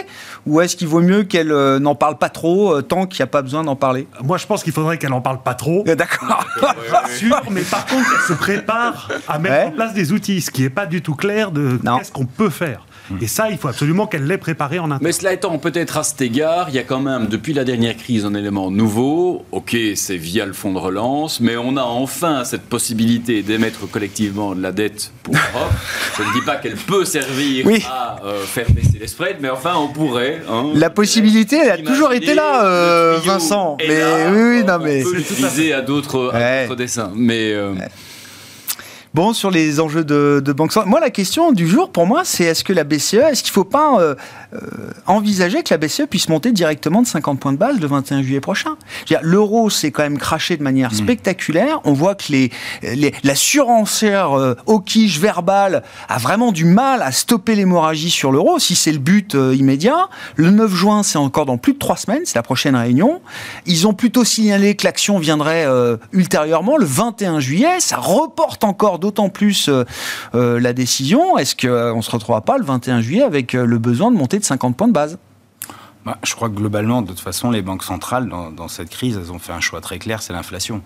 [0.48, 3.26] Ou est-ce qu'il vaut mieux qu'elle euh, n'en parle pas trop euh, tant qu'il n'y
[3.26, 4.08] a pas besoin d'en parler?
[4.24, 5.84] Moi, je pense qu'il faudrait qu'elle n'en parle pas trop.
[5.86, 6.46] D'accord.
[7.18, 10.64] sûr, mais par contre, qu'elle se prépare à mettre en place des outils, ce qui
[10.64, 12.87] n'est pas du tout clair de qu'est-ce qu'on peut faire.
[13.22, 15.00] Et ça, il faut absolument qu'elle l'ait préparé en interne.
[15.02, 17.96] Mais cela étant, peut-être à cet égard, il y a quand même, depuis la dernière
[17.96, 19.46] crise, un élément nouveau.
[19.52, 24.56] Ok, c'est via le fonds de relance, mais on a enfin cette possibilité d'émettre collectivement
[24.56, 25.72] de la dette pour l'Europe.
[26.18, 29.76] Je ne dis pas qu'elle peut servir à euh, faire baisser les spreads, mais enfin,
[29.78, 30.42] on pourrait.
[30.50, 30.72] Hein.
[30.76, 33.78] la possibilité, elle a toujours été là, euh, Vincent.
[33.80, 35.02] Mais oui, oui, non, mais.
[35.06, 36.34] On peut l'utiliser à d'autres
[36.76, 37.12] dessins.
[37.16, 37.54] Mais.
[37.54, 37.74] Euh,
[39.18, 42.44] Bon, sur les enjeux de, banque centrale, moi la question du jour pour moi, c'est
[42.44, 44.14] est-ce que la BCE, est-ce qu'il ne faut pas euh,
[45.06, 48.40] envisager que la BCE puisse monter directement de 50 points de base le 21 juillet
[48.40, 48.76] prochain
[49.22, 50.96] L'euro s'est quand même craché de manière mmh.
[50.96, 51.80] spectaculaire.
[51.84, 52.52] On voit que les,
[53.24, 58.60] la surenchère euh, au quiche verbale a vraiment du mal à stopper l'hémorragie sur l'euro,
[58.60, 60.10] si c'est le but immédiat.
[60.36, 63.22] Le 9 juin, c'est encore dans plus de trois semaines, c'est la prochaine réunion.
[63.66, 65.66] Ils ont plutôt signalé que l'action viendrait
[66.14, 67.80] ultérieurement le 21 juillet.
[67.80, 69.86] Ça reporte encore d'autant plus euh,
[70.36, 71.38] euh, la décision.
[71.38, 74.37] Est-ce qu'on euh, ne se retrouvera pas le 21 juillet avec le besoin de monter
[74.40, 75.18] de 50 points de base
[76.06, 79.34] bah, je crois que globalement, de toute façon, les banques centrales, dans, cette crise, elles
[79.34, 80.82] ont fait un choix très clair, c'est l'inflation.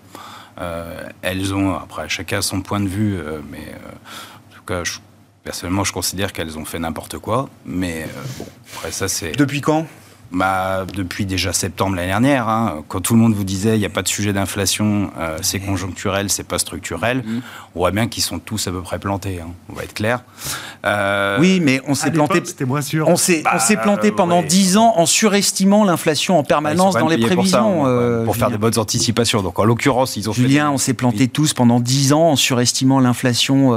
[1.22, 3.72] elles ont, après, chacun son point de vue, mais
[4.50, 4.82] en tout cas,
[5.44, 7.48] personnellement, je considère qu'elles ont fait n'importe quoi.
[7.64, 9.30] Mais bon, après ça, c'est.
[9.36, 9.86] Depuis quand?
[10.32, 13.86] Bah, Depuis déjà septembre l'année dernière, hein, quand tout le monde vous disait il n'y
[13.86, 17.40] a pas de sujet d'inflation, euh, c'est conjoncturel, c'est pas structurel, mm-hmm.
[17.74, 20.24] on voit bien qu'ils sont tous à peu près plantés, hein, on va être clair.
[20.84, 22.42] Euh, oui, mais on s'est planté.
[23.06, 27.82] On s'est bah, planté pendant dix ans en surestimant l'inflation en permanence dans les prévisions.
[27.82, 29.42] Pour, euh, pour faire des bonnes anticipations.
[29.42, 33.00] Donc en l'occurrence, ils ont Julien, on s'est planté tous pendant dix ans en surestimant
[33.00, 33.70] l'inflation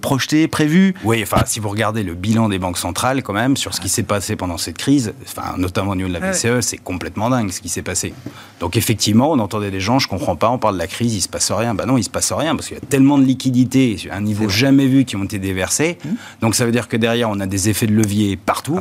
[0.00, 0.94] projetée, prévue.
[1.04, 3.88] Oui, enfin, si vous regardez le bilan des banques centrales, quand même, sur ce qui
[3.88, 7.50] s'est passé pendant cette crise, enfin, notamment au niveau de la BCE, c'est complètement dingue
[7.50, 8.12] ce qui s'est passé.
[8.60, 11.20] Donc effectivement, on entendait des gens, je comprends pas, on parle de la crise, il
[11.20, 11.74] se passe rien.
[11.74, 14.20] Ben non, il se passe rien parce qu'il y a tellement de liquidités, à un
[14.20, 15.98] niveau jamais vu, qui ont été déversés.
[16.04, 16.08] Mmh.
[16.42, 18.80] Donc ça veut dire que derrière, on a des effets de levier partout.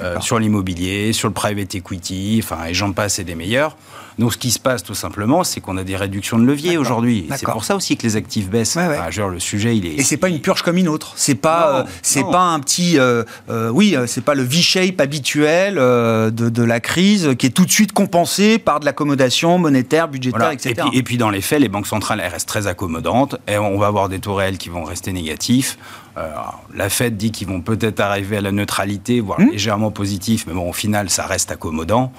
[0.00, 3.76] Euh, sur l'immobilier, sur le private equity, enfin, et j'en passe et des meilleurs.
[4.18, 7.28] Donc, ce qui se passe tout simplement, c'est qu'on a des réductions de levier aujourd'hui.
[7.36, 8.76] C'est pour ça aussi que les actifs baissent.
[9.10, 9.94] genre, le sujet, il est.
[9.94, 11.12] Et c'est pas une purge comme une autre.
[11.16, 15.76] C'est pas, euh, c'est pas un petit, euh, euh, oui, c'est pas le V-shape habituel
[15.76, 20.50] de, de, la crise qui est tout de suite compensé par de l'accommodation monétaire, budgétaire,
[20.50, 20.70] etc.
[20.70, 23.56] Et puis, et puis, dans les faits, les banques centrales elles restent très accommodantes et
[23.56, 25.78] on va avoir des taux réels qui vont rester négatifs.
[26.74, 29.50] la Fed dit qu'ils vont peut-être arriver à la neutralité, voire hmm.
[29.52, 32.12] légèrement positif, mais bon, au final, ça reste accommodant.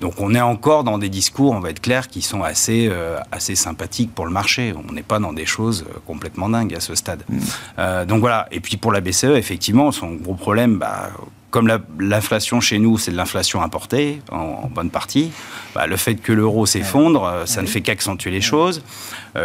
[0.00, 3.18] Donc on est encore dans des discours, on va être clair, qui sont assez, euh,
[3.32, 4.74] assez sympathiques pour le marché.
[4.88, 7.22] On n'est pas dans des choses euh, complètement dingues à ce stade.
[7.28, 7.38] Mm.
[7.78, 8.46] Euh, donc voilà.
[8.50, 11.10] Et puis pour la BCE, effectivement, son gros problème, bah,
[11.50, 15.30] comme l'inflation chez nous, c'est de l'inflation importée en, bonne partie,
[15.74, 18.82] bah, le fait que l'euro s'effondre, ça ne fait qu'accentuer les choses.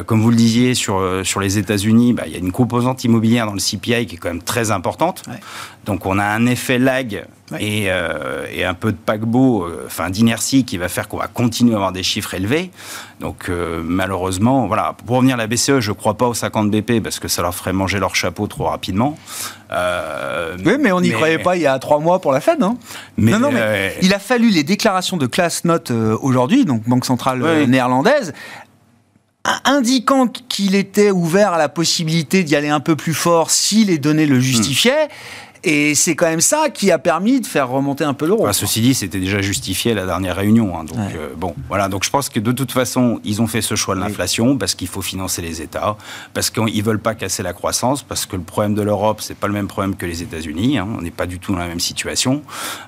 [0.05, 3.45] Comme vous le disiez, sur, sur les États-Unis, bah, il y a une composante immobilière
[3.45, 5.23] dans le CPI qui est quand même très importante.
[5.85, 7.25] Donc on a un effet lag
[7.59, 11.73] euh, et, un peu de paquebot, euh, enfin d'inertie qui va faire qu'on va continuer
[11.73, 12.71] à avoir des chiffres élevés.
[13.19, 16.71] Donc euh, malheureusement, voilà, pour revenir à la BCE, je ne crois pas aux 50
[16.71, 19.17] BP parce que ça leur ferait manger leur chapeau trop rapidement.
[19.71, 22.77] oui, mais on n'y croyait pas il y a trois mois pour la Fed, non
[23.17, 27.05] mais, non, non, mais il a fallu les déclarations de classe note aujourd'hui, donc Banque
[27.05, 28.33] centrale néerlandaise,
[29.65, 33.97] indiquant qu'il était ouvert à la possibilité d'y aller un peu plus fort si les
[33.97, 35.07] données le justifiaient.
[35.63, 38.43] Et c'est quand même ça qui a permis de faire remonter un peu l'euro.
[38.43, 40.75] Enfin, ceci dit, c'était déjà justifié à la dernière réunion.
[40.77, 41.87] Hein, donc, euh, bon, voilà.
[41.87, 44.73] Donc, je pense que de toute façon, ils ont fait ce choix de l'inflation parce
[44.73, 45.97] qu'il faut financer les États,
[46.33, 49.47] parce qu'ils veulent pas casser la croissance, parce que le problème de l'Europe, c'est pas
[49.47, 50.79] le même problème que les États-Unis.
[50.79, 52.41] Hein, on n'est pas du tout dans la même situation.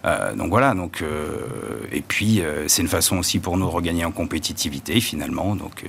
[0.06, 0.74] Euh, donc voilà.
[0.74, 1.38] Donc, euh,
[1.92, 5.56] et puis, c'est une façon aussi pour nous de regagner en compétitivité, finalement.
[5.56, 5.86] Donc,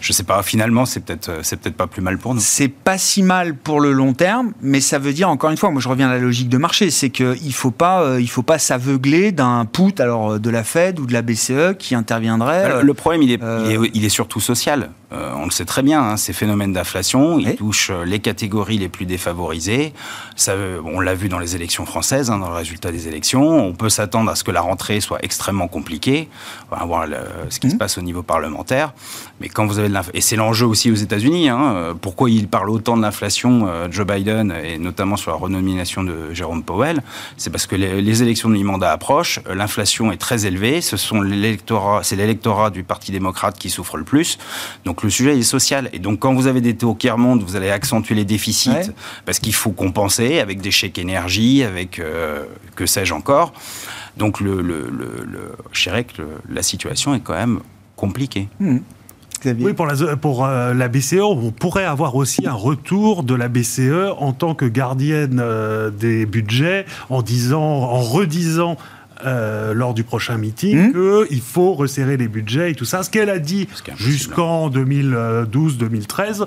[0.00, 0.42] je sais pas.
[0.44, 2.40] Finalement, c'est peut-être, c'est peut-être pas plus mal pour nous.
[2.40, 5.70] C'est pas si mal pour le long terme, mais ça veut dire encore une fois,
[5.70, 8.58] moi je reviens à la logique de marché, c'est qu'il faut pas, il faut pas
[8.58, 12.82] s'aveugler d'un put alors de la Fed ou de la BCE qui interviendrait.
[12.82, 13.40] Le problème, il est,
[13.94, 14.90] il est, surtout social.
[15.10, 19.06] on le sait très bien, hein, ces phénomènes d'inflation, ils touchent les catégories les plus
[19.06, 19.92] défavorisées.
[20.36, 20.54] Ça,
[20.84, 23.66] on l'a vu dans les élections françaises, hein, dans le résultat des élections.
[23.66, 26.28] On peut s'attendre à ce que la rentrée soit extrêmement compliquée.
[26.70, 27.06] On va voir
[27.48, 28.92] ce qui se passe au niveau parlementaire.
[29.40, 31.48] Mais quand vous avez de et c'est l'enjeu aussi aux États-Unis.
[31.48, 36.32] Hein, pourquoi il parle autant de l'inflation, Joe Biden, et notamment sur la renomination de
[36.32, 37.02] Jérôme Powell,
[37.36, 39.40] c'est parce que les, les élections de mi-mandat approchent.
[39.52, 40.80] L'inflation est très élevée.
[40.80, 44.38] Ce sont l'électorat, c'est l'électorat du Parti démocrate qui souffre le plus.
[44.84, 45.88] Donc le sujet est social.
[45.92, 48.90] Et donc quand vous avez des taux qui remontent, vous allez accentuer les déficits
[49.24, 52.44] parce qu'il faut compenser avec des chèques énergie, avec euh,
[52.74, 53.52] que sais-je encore.
[54.16, 54.90] Donc le, le,
[55.72, 57.60] je dirais que la situation est quand même
[57.96, 58.48] compliquée.
[58.60, 58.78] Mmh.
[59.58, 63.48] Oui, pour, la, pour euh, la, BCE, on pourrait avoir aussi un retour de la
[63.48, 68.76] BCE en tant que gardienne euh, des budgets, en disant, en redisant
[69.24, 71.26] euh, lors du prochain meeting mmh.
[71.28, 73.02] qu'il faut resserrer les budgets et tout ça.
[73.02, 76.44] Ce qu'elle a dit jusqu'en 2012-2013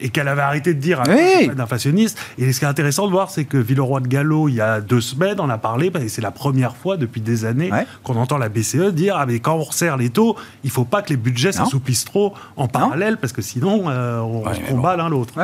[0.00, 1.50] et qu'elle avait arrêté de dire oui.
[1.58, 2.18] inflationniste.
[2.38, 4.80] Et ce qui est intéressant de voir, c'est que Villeroy de Gallo, il y a
[4.80, 7.70] deux semaines, en a parlé, et c'est la première fois depuis des années
[8.02, 11.02] qu'on entend la BCE dire ah mais quand on resserre les taux, il faut pas
[11.02, 15.08] que les budgets s'assouplissent trop en parallèle, parce que sinon euh, on se combat l'un
[15.08, 15.34] l'autre.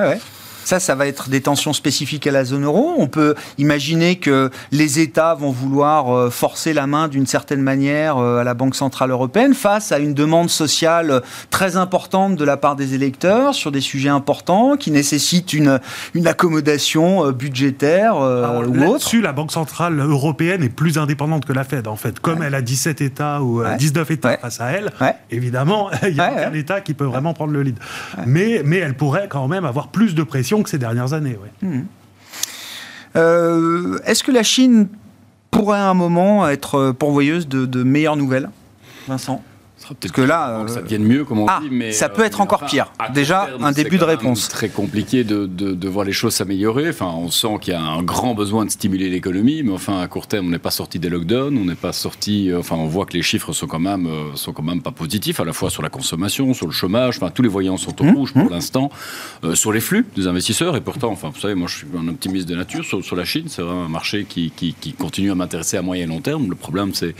[0.64, 2.94] Ça, ça va être des tensions spécifiques à la zone euro.
[2.98, 8.18] On peut imaginer que les États vont vouloir euh, forcer la main d'une certaine manière
[8.18, 12.56] euh, à la Banque Centrale Européenne face à une demande sociale très importante de la
[12.56, 15.80] part des électeurs sur des sujets importants qui nécessitent une,
[16.14, 18.98] une accommodation euh, budgétaire ou autre.
[18.98, 22.20] Dessus, la Banque Centrale Européenne est plus indépendante que la Fed, en fait.
[22.20, 24.92] Comme elle a 17 États ou 19 États face à elle,
[25.30, 27.78] évidemment, il y a un État qui peut vraiment prendre le lead.
[28.26, 31.38] Mais, mais elle pourrait quand même avoir plus de pression que ces dernières années.
[31.62, 31.82] Hmm.
[33.16, 34.88] Euh, est-ce que la Chine
[35.50, 38.50] pourrait à un moment être pourvoyeuse de meilleures nouvelles,
[39.06, 39.42] Vincent?
[39.88, 42.40] Parce que là, ça euh, devienne mieux, comme on ah, dit, mais ça peut être
[42.40, 42.92] euh, encore pire.
[43.14, 44.48] Déjà, un début de réponse.
[44.48, 46.88] Très compliqué de, de, voir les choses s'améliorer.
[46.88, 50.06] Enfin, on sent qu'il y a un grand besoin de stimuler l'économie, mais enfin, à
[50.08, 52.50] court terme, on n'est pas sorti des lockdowns, on n'est pas sorti.
[52.50, 55.40] Euh, enfin, on voit que les chiffres sont quand même sont quand même pas positifs,
[55.40, 57.16] à la fois sur la consommation, sur le chômage.
[57.16, 58.50] Enfin, tous les voyants sont au mmh, rouge pour mmh.
[58.50, 58.90] l'instant.
[59.54, 62.48] sur les flux des investisseurs, et pourtant, enfin, vous savez, moi, je suis un optimiste
[62.48, 63.44] de nature sur, sur la Chine.
[63.48, 66.48] C'est vraiment un marché qui, qui, qui continue à m'intéresser à moyen et long terme.
[66.48, 67.14] Le problème, c'est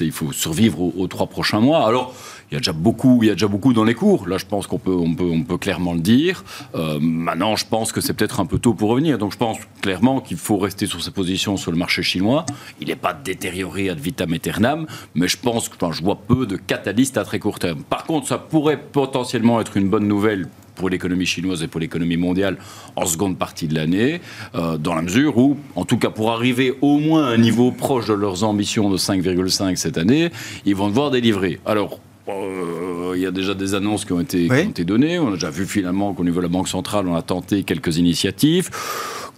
[0.00, 1.86] il faut survivre aux, aux trois prochains mois.
[1.86, 2.01] Alors
[2.50, 4.28] il y a déjà beaucoup, il y a déjà beaucoup dans les cours.
[4.28, 6.44] Là, je pense qu'on peut, on peut, on peut clairement le dire.
[6.74, 9.16] Euh, maintenant, je pense que c'est peut-être un peu tôt pour revenir.
[9.16, 12.44] Donc, je pense clairement qu'il faut rester sur sa position sur le marché chinois.
[12.80, 16.56] Il n'est pas détérioré ad vitam aeternam, mais je pense que je vois peu de
[16.56, 17.82] catalystes à très court terme.
[17.84, 22.16] Par contre, ça pourrait potentiellement être une bonne nouvelle pour l'économie chinoise et pour l'économie
[22.16, 22.56] mondiale
[22.96, 24.20] en seconde partie de l'année,
[24.54, 27.72] euh, dans la mesure où, en tout cas pour arriver au moins à un niveau
[27.72, 30.30] proche de leurs ambitions de 5,5 cette année,
[30.64, 31.60] ils vont devoir délivrer.
[31.66, 35.18] Alors, euh, il y a déjà des annonces qui ont été, qui ont été données.
[35.18, 37.98] On a déjà vu finalement qu'au niveau de la Banque centrale, on a tenté quelques
[37.98, 38.70] initiatives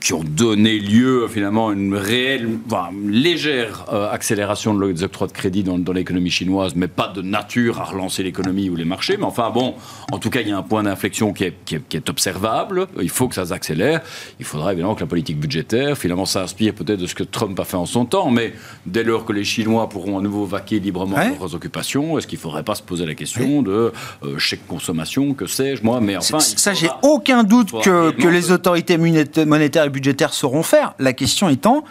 [0.05, 5.33] qui ont donné lieu finalement à une réelle, enfin, légère euh, accélération de octrois de
[5.33, 9.17] crédit dans, dans l'économie chinoise, mais pas de nature à relancer l'économie ou les marchés.
[9.17, 9.75] Mais enfin bon,
[10.13, 12.87] en tout cas, il y a un point d'inflexion qui est, qui, est, observable.
[13.01, 14.03] Il faut que ça s'accélère.
[14.39, 17.65] Il faudra évidemment que la politique budgétaire, finalement, s'inspire peut-être de ce que Trump a
[17.65, 18.53] fait en son temps, mais
[18.85, 22.43] dès lors que les Chinois pourront à nouveau vaquer librement leurs occupations, est-ce qu'il ne
[22.43, 23.91] faudrait pas se poser la question de
[24.23, 26.41] euh, chèque consommation, que sais-je, moi, mais enfin...
[26.41, 30.95] Ça, j'ai aucun doute que, que les autorités monétaires budgétaires sauront faire.
[30.99, 31.85] La question étant,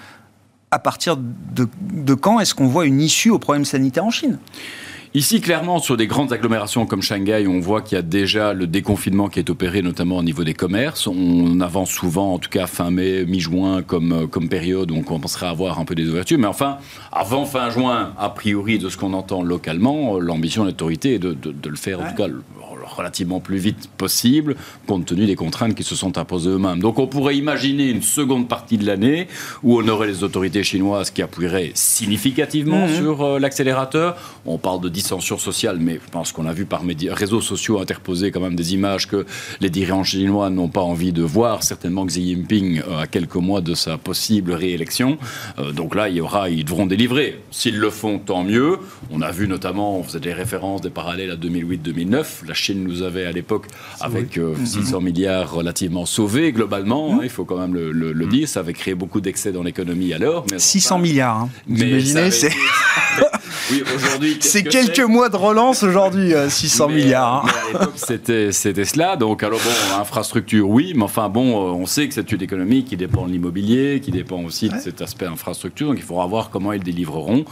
[0.71, 4.37] à partir de, de quand est-ce qu'on voit une issue au problème sanitaire en Chine?
[5.15, 8.65] Ici, clairement, sur des grandes agglomérations comme Shanghai, on voit qu'il y a déjà le
[8.65, 11.05] déconfinement qui est opéré, notamment au niveau des commerces.
[11.05, 15.45] On avance souvent, en tout cas fin mai, mi-juin, comme, comme période où on commencerait
[15.45, 16.39] à avoir un peu des ouvertures.
[16.39, 16.79] Mais enfin,
[17.11, 21.33] avant fin juin, a priori, de ce qu'on entend localement, l'ambition de l'autorité est de,
[21.33, 22.27] de, le faire, en tout cas,
[22.85, 24.55] relativement plus vite possible,
[24.87, 26.79] compte tenu des contraintes qui se sont imposées eux-mêmes.
[26.79, 29.27] Donc on pourrait imaginer une seconde partie de l'année
[29.63, 32.95] où on aurait les autorités chinoises qui appuieraient significativement mhm.
[32.95, 34.17] sur euh, l'accélérateur.
[34.45, 38.31] On parle de dissension sociale, mais je pense qu'on a vu par réseaux sociaux interposer
[38.31, 39.25] quand même des images que
[39.61, 41.63] les dirigeants chinois n'ont pas envie de voir.
[41.63, 45.17] Certainement Xi Jinping euh, à quelques mois de sa possible réélection.
[45.59, 47.41] Euh, donc là, il y aura, ils devront délivrer.
[47.51, 48.79] S'ils le font, tant mieux.
[49.11, 52.45] On a vu notamment, on faisait des références, des parallèles à 2008-2009.
[52.47, 53.65] La Chine nous avait à l'époque,
[53.99, 55.05] avec 600 mhm.
[55.05, 58.47] milliards relativement sauvés globalement, hein, il faut quand même le, le, dire.
[58.47, 60.45] Ça avait créé beaucoup d'excès dans l'économie alors.
[60.55, 61.49] 600 milliards, hein.
[61.67, 62.51] vous imaginez c'est...
[63.71, 64.37] oui, aujourd'hui.
[64.39, 67.45] C'est quelques mois de relance aujourd'hui, 600 euh, milliards.
[67.45, 67.49] Hein.
[67.49, 69.15] à l'époque, c'était, c'était cela.
[69.15, 72.83] Donc, alors bon, infrastructure, oui, mais enfin bon, euh, on sait que c'est une économie
[72.83, 75.87] qui dépend de l'immobilier, qui dépend aussi de cet aspect infrastructure.
[75.87, 77.45] Donc, il faudra voir comment ils délivreront.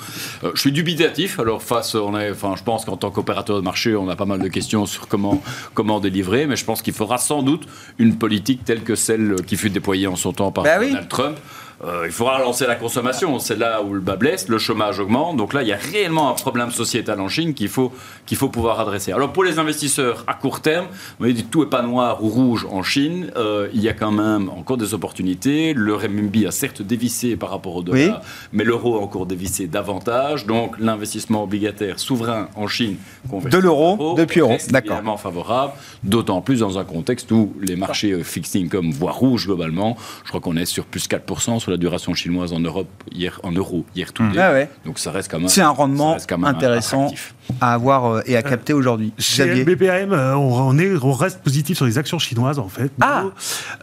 [0.43, 1.39] Euh, je suis dubitatif.
[1.39, 4.25] Alors, face, on est, enfin, je pense qu'en tant qu'opérateur de marché, on a pas
[4.25, 5.43] mal de questions sur comment,
[5.75, 7.67] comment délivrer, mais je pense qu'il faudra sans doute
[7.99, 11.37] une politique telle que celle qui fut déployée en son temps par bah Donald Trump
[11.83, 13.39] euh, il faudra lancer la consommation.
[13.39, 15.37] C'est là où le bas blesse, le chômage augmente.
[15.37, 17.91] Donc là, il y a réellement un problème sociétal en Chine qu'il faut,
[18.25, 19.11] qu'il faut pouvoir adresser.
[19.11, 22.67] Alors pour les investisseurs à court terme, vous voyez, tout n'est pas noir ou rouge
[22.69, 23.31] en Chine.
[23.35, 25.73] Euh, il y a quand même encore des opportunités.
[25.73, 28.21] Le renminbi a certes dévissé par rapport au dollar,
[28.53, 30.45] mais l'euro a encore dévissé davantage.
[30.45, 32.97] Donc l'investissement obligataire souverain en Chine
[33.31, 35.73] de l'euro depuis euro, d'accord, favorable.
[36.03, 39.97] D'autant plus dans un contexte où les marchés fixed income voient rouge globalement.
[40.23, 43.51] Je crois qu'on est sur plus 4% sur la duration chinoise en Europe hier en
[43.51, 44.37] euros hier tout mmh.
[44.37, 44.53] ah
[44.85, 45.47] Donc ça reste quand même.
[45.47, 47.11] C'est un rendement intéressant
[47.59, 49.13] à avoir euh, et à capter aujourd'hui.
[49.17, 52.91] Chez BPM, euh, on, est, on reste positif sur les actions chinoises en fait.
[53.01, 53.25] Ah.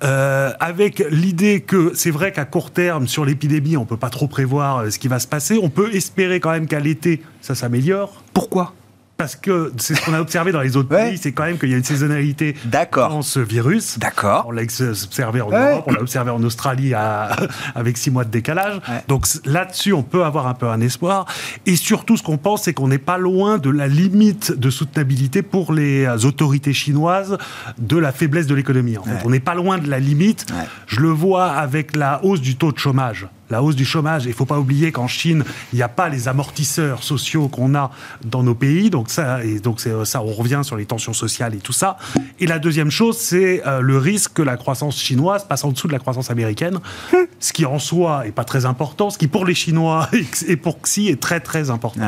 [0.04, 4.28] Euh, avec l'idée que c'est vrai qu'à court terme sur l'épidémie, on peut pas trop
[4.28, 5.58] prévoir ce qui va se passer.
[5.62, 8.22] On peut espérer quand même qu'à l'été, ça s'améliore.
[8.32, 8.74] Pourquoi?
[9.18, 11.70] Parce que c'est ce qu'on a observé dans les autres pays, c'est quand même qu'il
[11.70, 13.98] y a une saisonnalité dans ce virus.
[13.98, 14.44] D'accord.
[14.46, 16.94] On l'a observé en Europe, on l'a observé en Australie
[17.74, 18.80] avec six mois de décalage.
[19.08, 21.26] Donc là-dessus, on peut avoir un peu un espoir.
[21.66, 25.42] Et surtout, ce qu'on pense, c'est qu'on n'est pas loin de la limite de soutenabilité
[25.42, 27.38] pour les autorités chinoises
[27.78, 28.98] de la faiblesse de l'économie.
[28.98, 29.22] En fait.
[29.24, 30.46] On n'est pas loin de la limite.
[30.86, 34.24] Je le vois avec la hausse du taux de chômage la hausse du chômage.
[34.24, 37.74] Il ne faut pas oublier qu'en Chine, il n'y a pas les amortisseurs sociaux qu'on
[37.74, 37.90] a
[38.24, 38.90] dans nos pays.
[38.90, 41.96] Donc ça, et donc ça, on revient sur les tensions sociales et tout ça.
[42.40, 45.88] Et la deuxième chose, c'est euh, le risque que la croissance chinoise passe en dessous
[45.88, 46.78] de la croissance américaine,
[47.40, 50.08] ce qui en soi est pas très important, ce qui pour les Chinois
[50.46, 52.00] et pour Xi est très très important.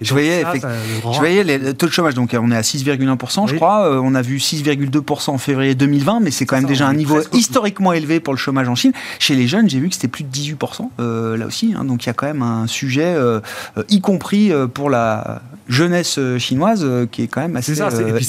[0.00, 2.14] Je, voyais, je voyais les taux de chômage.
[2.14, 3.86] Donc on est à 6,1%, je crois.
[3.86, 7.20] Euh, on a vu 6,2% en février 2020, mais c'est quand même déjà un niveau
[7.32, 8.92] historiquement élevé pour le chômage en Chine.
[9.18, 10.55] Chez les jeunes, j'ai vu que c'était plus de 18
[11.00, 11.74] euh, là aussi.
[11.76, 11.84] Hein.
[11.84, 13.40] donc il y a quand même un sujet, euh,
[13.76, 17.80] euh, y compris pour la jeunesse chinoise, qui est quand même assez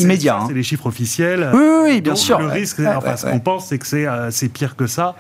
[0.01, 0.39] immédiat.
[0.39, 0.45] Hein.
[0.47, 1.49] C'est les chiffres officiels.
[1.53, 2.39] Oui, oui, bien sûr.
[2.39, 3.87] Le risque, enfin, ce qu'on pense, c'est que
[4.31, 5.15] c'est pire que ça,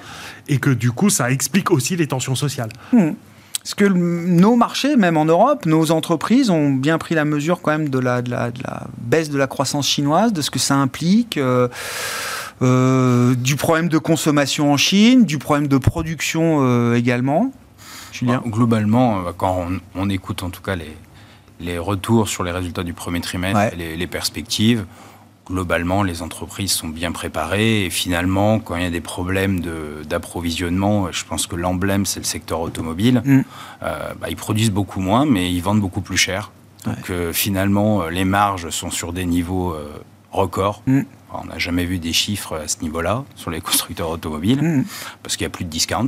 [0.47, 2.69] et que du coup, ça explique aussi les tensions sociales.
[2.91, 3.11] Hmm.
[3.67, 7.71] Est-ce que nos marchés, même en Europe, nos entreprises ont bien pris la mesure quand
[7.71, 10.57] même de la, de la, de la baisse de la croissance chinoise, de ce que
[10.57, 11.67] ça implique euh,
[12.61, 17.51] du problème de consommation en Chine, du problème de production euh, également
[18.11, 20.95] Julien bah, Globalement, euh, quand on, écoute en tout cas les,
[21.59, 24.85] les retours sur les résultats du premier trimestre et les, perspectives,
[25.45, 27.85] globalement, les entreprises sont bien préparées.
[27.85, 29.61] Et finalement, quand il y a des problèmes
[30.07, 33.21] d'approvisionnement, je pense que l'emblème, c'est le secteur automobile.
[33.23, 33.41] Mm.
[33.81, 36.51] bah, ils produisent beaucoup moins, mais ils vendent beaucoup plus cher.
[36.85, 39.75] Donc finalement, les marges sont sur des niveaux
[40.31, 40.81] records.
[40.85, 41.01] Mm.
[41.33, 44.85] On n'a jamais vu des chiffres à ce niveau-là sur les constructeurs automobiles, mmh.
[45.23, 46.07] parce qu'il n'y a plus de discount.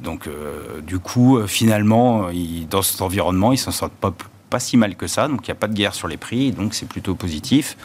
[0.00, 2.28] Donc, euh, du coup, euh, finalement,
[2.68, 4.12] dans cet environnement, ils s'en sortent pas,
[4.50, 5.28] pas si mal que ça.
[5.28, 7.76] Donc, il n'y a pas de guerre sur les prix, donc c'est plutôt positif.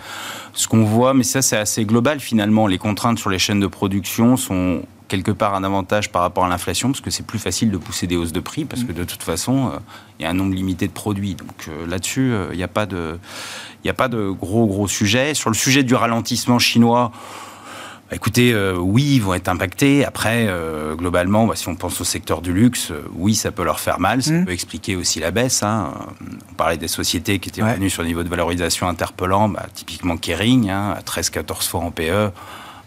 [0.54, 3.68] Ce qu'on voit, mais ça, c'est assez global finalement, les contraintes sur les chaînes de
[3.68, 7.72] production sont quelque part un avantage par rapport à l'inflation, parce que c'est plus facile
[7.72, 9.80] de pousser des hausses de prix, parce que de toute façon, euh,
[10.20, 11.36] il y a un nombre limité de produits.
[11.36, 13.20] Donc euh, là-dessus, euh, il n'y a, pas de,
[13.86, 15.34] a pas de gros, gros sujet.
[15.34, 17.12] Sur le sujet du ralentissement chinois,
[18.10, 20.06] bah, écoutez, oui, ils vont être impactés.
[20.06, 20.50] Après,
[20.96, 24.24] globalement, bah, si on pense au secteur du luxe, oui, ça peut leur faire mal.
[24.24, 24.46] Ça mmh.
[24.46, 25.62] peut expliquer aussi la baisse.
[25.62, 25.92] Hein.
[26.50, 30.16] On parlait des sociétés qui étaient revenues sur un niveau de valorisation interpellant, bah, typiquement
[30.16, 32.32] Kering, hein, à 13-14 fois en PE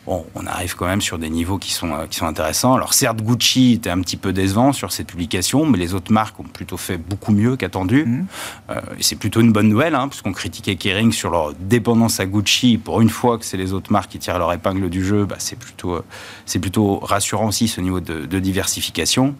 [0.06, 2.74] on arrive quand même sur des niveaux qui sont, euh, qui sont intéressants.
[2.74, 6.38] Alors certes, Gucci était un petit peu décevant sur cette publication, mais les autres marques
[6.40, 8.04] ont plutôt fait beaucoup mieux qu'attendu.
[8.04, 8.26] Mmh.
[8.70, 12.26] Euh, et c'est plutôt une bonne nouvelle, hein, puisqu'on critiquait Kering sur leur dépendance à
[12.26, 12.78] Gucci.
[12.78, 15.36] Pour une fois que c'est les autres marques qui tirent leur épingle du jeu, bah,
[15.38, 16.04] c'est plutôt, euh,
[16.46, 19.34] c'est plutôt rassurant aussi ce niveau de, diversification.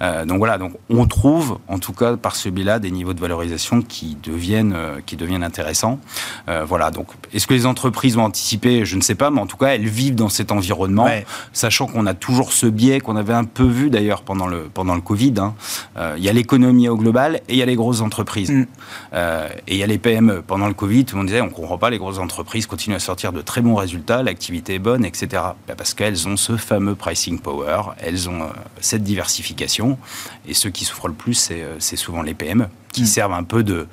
[0.00, 3.82] donc voilà, donc on trouve, en tout cas par ce biais-là, des niveaux de valorisation
[3.82, 5.98] qui deviennent, qui deviennent intéressants.
[6.46, 8.84] voilà, donc est-ce que les entreprises ont anticipé?
[8.84, 11.08] Je ne sais pas, mais en tout cas, elles vivent dans cet environnement,
[11.52, 14.94] sachant qu'on a toujours ce biais qu'on avait un peu vu d'ailleurs pendant le, pendant
[14.94, 15.34] le Covid.
[15.38, 15.54] Hein.
[15.96, 18.50] Euh, il y a l'économie au global et il y a les grosses entreprises.
[18.50, 18.66] Mm.
[19.14, 20.42] Euh, et il y a les PME.
[20.42, 22.96] Pendant le Covid, tout le monde disait on ne comprend pas, les grosses entreprises continuent
[22.96, 25.28] à sortir de très bons résultats, l'activité est bonne, etc.
[25.68, 28.46] Bah, parce qu'elles ont ce fameux pricing power, elles ont euh,
[28.80, 29.98] cette diversification.
[30.46, 33.06] Et ceux qui souffrent le plus, c'est souvent les PME qui mm.
[33.06, 33.86] servent un peu de,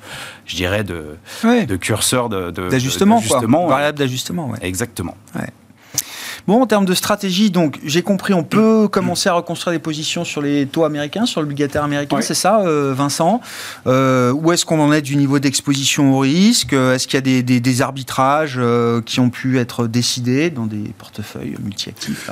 [0.46, 4.50] je dirais, de, de curseur d'ajustement, de, variable d'ajustement.
[4.50, 4.58] Ouais.
[4.62, 5.16] Exactement.
[5.34, 5.48] Ouais.
[6.46, 10.24] Bon, en termes de stratégie, donc j'ai compris, on peut commencer à reconstruire des positions
[10.24, 13.40] sur les taux américains, sur l'obligataire américain, c'est ça, euh, Vincent?
[13.86, 16.72] Euh, Où est-ce qu'on en est du niveau d'exposition au risque?
[16.72, 21.56] Est-ce qu'il y a des, arbitrages euh, qui ont pu être décidés dans des portefeuilles
[21.62, 22.30] multi-actifs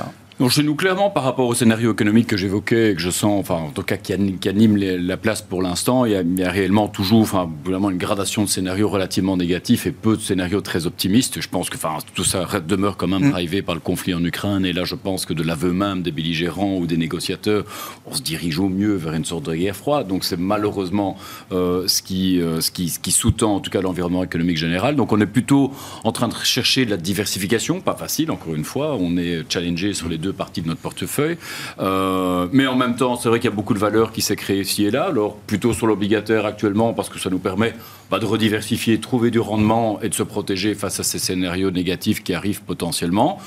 [0.49, 3.55] chez nous, clairement, par rapport au scénario économique que j'évoquais et que je sens, enfin,
[3.55, 7.49] en tout cas, qui anime, la place pour l'instant, il, y a réellement toujours, enfin,
[7.63, 11.41] vraiment une gradation de scénarios relativement négatifs et peu de scénarios très optimistes.
[11.41, 13.31] Je pense que, enfin, tout ça demeure quand même mm.
[13.31, 14.65] drivé par le conflit en Ukraine.
[14.65, 17.65] Et là, je pense que de l'aveu même des belligérants ou des négociateurs,
[18.05, 20.07] on se dirige au mieux vers une sorte de guerre froide.
[20.07, 21.17] Donc c'est malheureusement
[21.51, 24.95] euh, ce qui, euh, ce qui, ce qui sous-tend, en tout cas, l'environnement économique général.
[24.95, 25.71] Donc on est plutôt
[26.03, 28.95] en train de chercher de la diversification, pas facile, encore une fois.
[28.99, 31.37] On est challengé sur les deux partie de notre portefeuille.
[31.79, 34.35] Euh, mais en même temps, c'est vrai qu'il y a beaucoup de valeur qui s'est
[34.35, 35.05] créée ici et là.
[35.05, 37.73] Alors, plutôt sur l'obligataire actuellement, parce que ça nous permet
[38.09, 41.71] bah, de rediversifier, de trouver du rendement et de se protéger face à ces scénarios
[41.71, 43.39] négatifs qui arrivent potentiellement.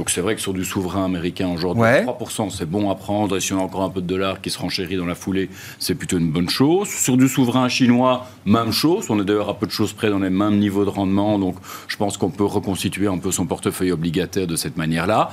[0.00, 3.36] Donc c'est vrai que sur du souverain américain aujourd'hui, 3%, c'est bon à prendre.
[3.36, 5.50] Et si on a encore un peu de dollars qui se renchérit dans la foulée,
[5.78, 6.88] c'est plutôt une bonne chose.
[6.88, 9.06] Sur du souverain chinois, même chose.
[9.10, 11.38] On est d'ailleurs à peu de choses près dans les mêmes niveaux de rendement.
[11.38, 15.32] Donc je pense qu'on peut reconstituer un peu son portefeuille obligataire de cette manière-là.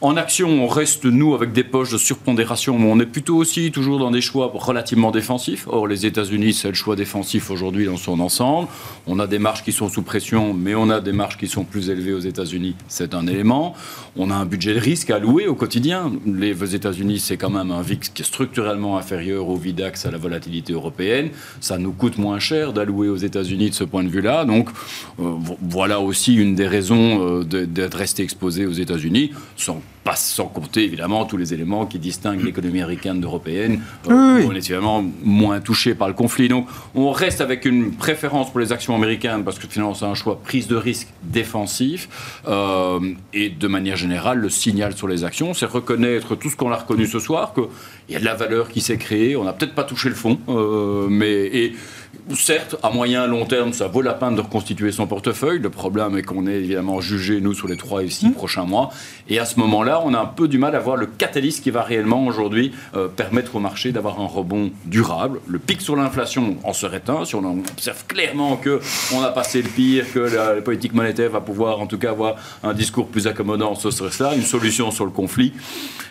[0.00, 3.72] En action, on reste, nous, avec des poches de surpondération, mais on est plutôt aussi
[3.72, 5.66] toujours dans des choix relativement défensifs.
[5.66, 8.68] Or, les États-Unis, c'est le choix défensif aujourd'hui dans son ensemble.
[9.08, 11.64] On a des marges qui sont sous pression, mais on a des marges qui sont
[11.64, 12.76] plus élevées aux États-Unis.
[12.86, 13.74] C'est un élément.
[14.16, 16.12] On a un budget de risque alloué au quotidien.
[16.24, 20.18] Les États-Unis, c'est quand même un VIX qui est structurellement inférieur au VIDAX à la
[20.18, 21.30] volatilité européenne.
[21.60, 24.44] Ça nous coûte moins cher d'allouer aux États-Unis de ce point de vue-là.
[24.44, 24.68] Donc,
[25.18, 30.46] euh, voilà aussi une des raisons euh, d'être resté exposé aux États-Unis, sans pas sans
[30.46, 33.82] compter évidemment tous les éléments qui distinguent l'économie américaine d'européenne.
[34.08, 36.48] Euh, on est évidemment moins touché par le conflit.
[36.48, 40.14] Donc on reste avec une préférence pour les actions américaines parce que finalement c'est un
[40.14, 42.08] choix prise de risque défensif.
[42.48, 43.00] Euh,
[43.34, 46.76] et de manière générale, le signal sur les actions, c'est reconnaître tout ce qu'on a
[46.76, 47.66] reconnu ce soir, qu'il
[48.08, 49.36] y a de la valeur qui s'est créée.
[49.36, 51.74] On n'a peut-être pas touché le fond, euh, mais et
[52.34, 55.58] certes, à moyen long terme, ça vaut la peine de reconstituer son portefeuille.
[55.58, 58.32] Le problème est qu'on est évidemment jugé, nous, sur les 3 et 6 mmh.
[58.32, 58.90] prochains mois.
[59.28, 61.70] Et à ce moment-là, on a un peu du mal à voir le catalyse qui
[61.70, 65.40] va réellement aujourd'hui euh, permettre au marché d'avoir un rebond durable.
[65.46, 69.68] Le pic sur l'inflation en serait un, si on observe clairement qu'on a passé le
[69.68, 73.74] pire, que la, politique monétaire va pouvoir en tout cas avoir un discours plus accommodant,
[73.74, 74.34] ce serait cela.
[74.34, 75.52] Une solution sur le conflit,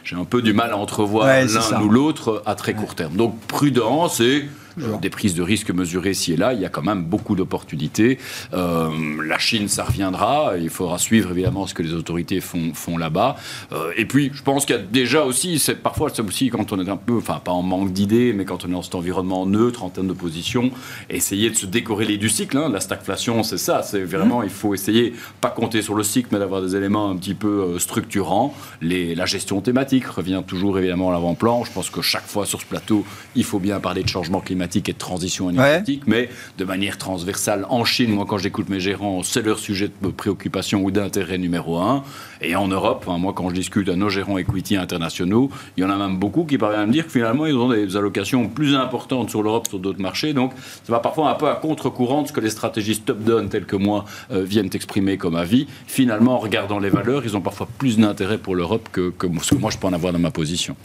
[0.04, 3.16] j'ai un peu du mal à entrevoir l'un ou l'autre à très court terme.
[3.16, 4.46] Donc prudence et
[4.80, 7.36] euh, des prises de risques mesurées ici et là, il y a quand même beaucoup
[7.36, 8.18] d'opportunités.
[8.54, 8.90] Euh,
[9.26, 10.54] la Chine, ça reviendra.
[10.60, 13.36] Il faudra suivre évidemment ce que les autorités font, font là-bas.
[13.72, 16.72] Euh, et puis, je pense qu'il y a déjà aussi, c'est parfois c'est aussi quand
[16.74, 18.96] on est un peu, enfin pas en manque d'idées, mais quand on est dans cet
[18.96, 20.72] environnement neutre en termes de position,
[21.10, 22.58] essayer de se décorréler du cycle.
[22.58, 22.70] Hein.
[22.70, 23.82] La stagflation, c'est ça.
[23.84, 27.16] C'est vraiment, il faut essayer pas compter sur le cycle, mais d'avoir des éléments un
[27.18, 28.54] petit peu structurants.
[28.82, 31.64] Les, la gestion thématique revient toujours évidemment à l'avant-plan.
[31.64, 33.06] Je pense que chaque fois sur ce plateau,
[33.36, 37.66] il faut bien parler de changement climatique et de transition énergétique, mais de manière transversale.
[37.70, 41.78] En Chine, moi, quand j'écoute mes gérants, c'est leur sujet de préoccupation ou d'intérêt numéro
[41.78, 42.04] un.
[42.42, 45.90] Et en Europe, moi, quand je discute à nos gérants equity internationaux, il y en
[45.90, 48.76] a même beaucoup qui parviennent à me dire que finalement, ils ont des allocations plus
[48.76, 50.34] importantes sur l'Europe, sur d'autres marchés.
[50.34, 50.52] Donc,
[50.84, 53.76] ça va parfois un peu à contre-courant de ce que les stratégistes top-down, tels que
[53.76, 55.68] moi, euh, viennent exprimer comme avis.
[55.88, 59.56] Finalement, en regardant les valeurs, ils ont parfois plus d'intérêt pour l'Europe que, que ce
[59.56, 60.76] que moi, je peux en avoir dans ma position.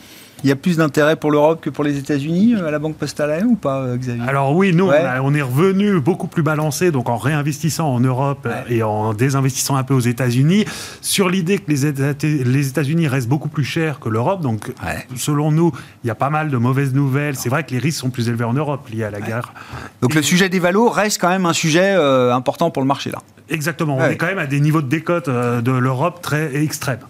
[0.44, 2.96] Il y a plus d'intérêt pour l'Europe que pour les États-Unis euh, à la Banque
[2.96, 4.24] Postale ou pas, euh, Xavier?
[4.26, 8.82] Alors oui, nous, on, est revenu beaucoup plus balancé, donc en réinvestissant en Europe et
[8.82, 10.64] en désinvestissant un peu aux États-Unis,
[11.00, 14.40] sur l'idée que les États-Unis restent beaucoup plus chers que l'Europe.
[14.40, 14.72] Donc,
[15.16, 15.72] selon nous,
[16.02, 17.36] il y a pas mal de mauvaises nouvelles.
[17.36, 19.52] C'est vrai que les risques sont plus élevés en Europe liés à la guerre.
[20.00, 23.10] Donc le sujet des valos reste quand même un sujet euh, important pour le marché
[23.10, 23.18] là.
[23.48, 23.98] Exactement.
[23.98, 27.00] On est quand même à des niveaux de décote de l'Europe très extrêmes.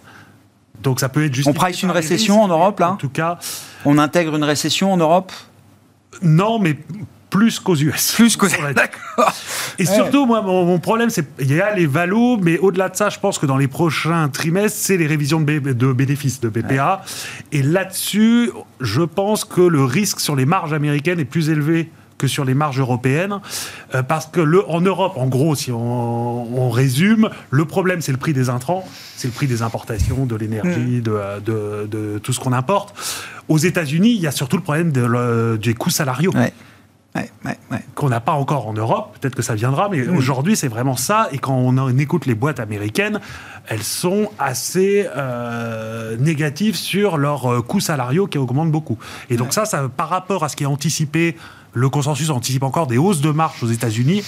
[0.82, 3.38] Donc ça peut être On price une récession en Europe, là En tout cas.
[3.84, 5.32] On intègre une récession en Europe
[6.22, 6.76] Non, mais
[7.32, 8.12] plus qu'aux US.
[8.14, 8.74] Plus qu'aux US.
[8.74, 9.32] D'accord.
[9.78, 13.08] Et surtout, moi, mon, problème, c'est il y a les valos, mais au-delà de ça,
[13.08, 17.02] je pense que dans les prochains trimestres, c'est les révisions de, de, bénéfices de BPA.
[17.50, 21.90] Et là-dessus, je pense que le risque sur les marges américaines est plus élevé
[22.22, 23.40] que sur les marges européennes,
[23.96, 28.18] euh, parce que le, en Europe, en gros, si on, résume, le problème c'est le
[28.18, 28.84] prix des intrants,
[29.16, 31.02] c'est le prix des importations, de l'énergie, mm.
[31.02, 32.94] de, de, tout ce qu'on importe.
[33.48, 36.32] Aux États-Unis, il y a surtout le problème de, des coûts salariaux.
[37.96, 40.16] qu'on n'a pas encore en Europe, peut-être que ça viendra, mais mm.
[40.16, 41.28] aujourd'hui c'est vraiment ça.
[41.32, 43.18] Et quand on, écoute les boîtes américaines,
[43.66, 48.98] elles sont assez euh, négatives sur leurs euh, coûts salariaux qui augmentent beaucoup.
[49.28, 51.36] Et donc ça, ça, par rapport à ce qui est anticipé
[51.72, 54.22] le consensus anticipe encore des hausses de marche aux États-Unis.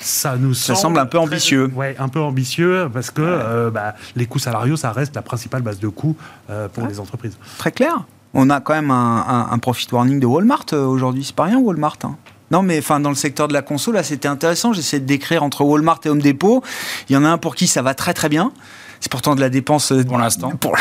[0.00, 1.70] Ça nous semble, un peu ambitieux.
[1.74, 5.62] Oui, un peu ambitieux parce que euh, bah, les coûts salariaux, ça reste la principale
[5.62, 6.16] base de coûts
[6.50, 7.36] euh, pour les entreprises.
[7.58, 8.04] Très clair.
[8.34, 11.24] On a quand même un, profit warning de Walmart euh, aujourd'hui.
[11.24, 11.96] C'est pas rien, Walmart.
[12.04, 12.16] Hein.
[12.50, 14.72] Non, mais enfin, dans le secteur de la conso, là, c'était intéressant.
[14.72, 16.62] J'essaie de décrire entre Walmart et Home Depot.
[17.08, 18.52] Il y en a un pour qui ça va très très bien.
[19.00, 20.50] C'est pourtant de la dépense pour l'instant.
[20.50, 20.76] Pour...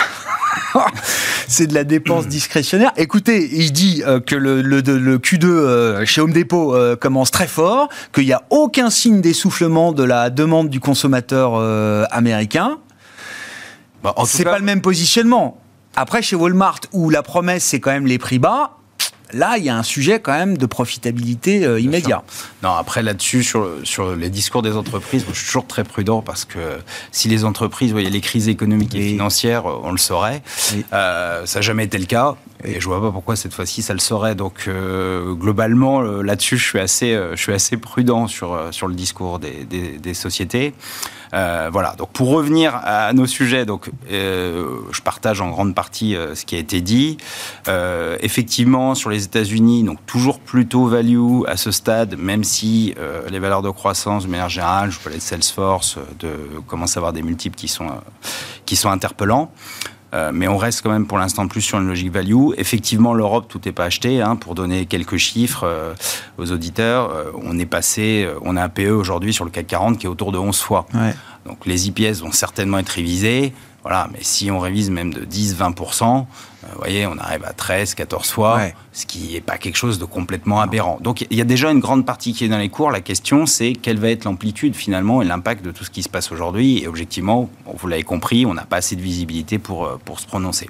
[1.47, 2.91] c'est de la dépense discrétionnaire.
[2.97, 4.61] Écoutez, il dit euh, que le,
[5.17, 9.91] Q2 euh, chez Home Depot euh, commence très fort, qu'il n'y a aucun signe d'essoufflement
[9.91, 11.55] de la demande du consommateur
[12.11, 12.77] américain.
[14.03, 15.59] Bah, c'est pas le même positionnement.
[15.95, 18.76] Après, chez Walmart, où la promesse, c'est quand même les prix bas,
[19.33, 22.23] là, il y a un sujet quand même de profitabilité euh, immédiat.
[22.63, 26.45] Non, après là-dessus, sur, sur les discours des entreprises, je suis toujours très prudent parce
[26.45, 26.77] que
[27.11, 30.41] si les entreprises voyaient les crises économiques et, financières, on le saurait.
[30.93, 32.35] Euh, ça n'a jamais été le cas.
[32.63, 34.35] Et je vois pas pourquoi cette fois-ci ça le serait.
[34.35, 39.39] Donc euh, globalement là-dessus, je suis assez, je suis assez prudent sur sur le discours
[39.39, 40.73] des, des, des sociétés.
[41.33, 41.95] Euh, voilà.
[41.97, 46.45] Donc pour revenir à nos sujets, donc euh, je partage en grande partie euh, ce
[46.45, 47.17] qui a été dit.
[48.21, 52.95] effectivement, sur les États-Unis, donc toujours plutôt value à ce stade, même si
[53.29, 56.29] les valeurs de croissance, de manière générale, je parlais de Salesforce, de
[56.67, 57.89] commence à avoir des multiples qui sont
[58.65, 59.51] qui sont interpellants.
[60.13, 62.51] Euh, mais on reste quand même pour l'instant plus sur une logique value.
[62.57, 64.21] Effectivement, l'Europe, tout n'est pas acheté.
[64.21, 65.93] Hein, pour donner quelques chiffres euh,
[66.37, 69.97] aux auditeurs, euh, on est passé, on a un PE aujourd'hui sur le CAC 40
[69.97, 70.85] qui est autour de 11 fois.
[71.45, 73.53] Donc les IPS vont certainement être révisés.
[73.83, 77.95] Voilà, mais si on révise même de 10-20%, euh, vous voyez, on arrive à 13,
[77.95, 78.59] 14 fois,
[78.91, 80.99] ce qui n'est pas quelque chose de complètement aberrant.
[81.01, 82.91] Donc il y a déjà une grande partie qui est dans les cours.
[82.91, 86.09] La question, c'est quelle va être l'amplitude finalement et l'impact de tout ce qui se
[86.09, 86.83] passe aujourd'hui.
[86.83, 90.25] Et objectivement, vous l'avez compris, on n'a pas assez de visibilité pour, euh, pour se
[90.25, 90.69] prononcer.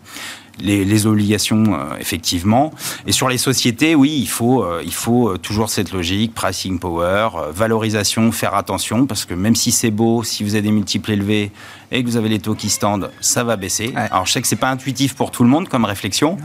[0.60, 2.74] Les, obligations, euh, effectivement.
[3.06, 8.32] Et sur les sociétés, oui, il faut, il faut toujours cette logique, pricing power, valorisation,
[8.32, 11.52] faire attention, parce que même si c'est beau, si vous avez des multiples élevés
[11.92, 13.94] et que vous avez les taux qui standent, ça va baisser.
[13.96, 16.38] Alors je sais que c'est pas intuitif pour tout le monde comme réflexion.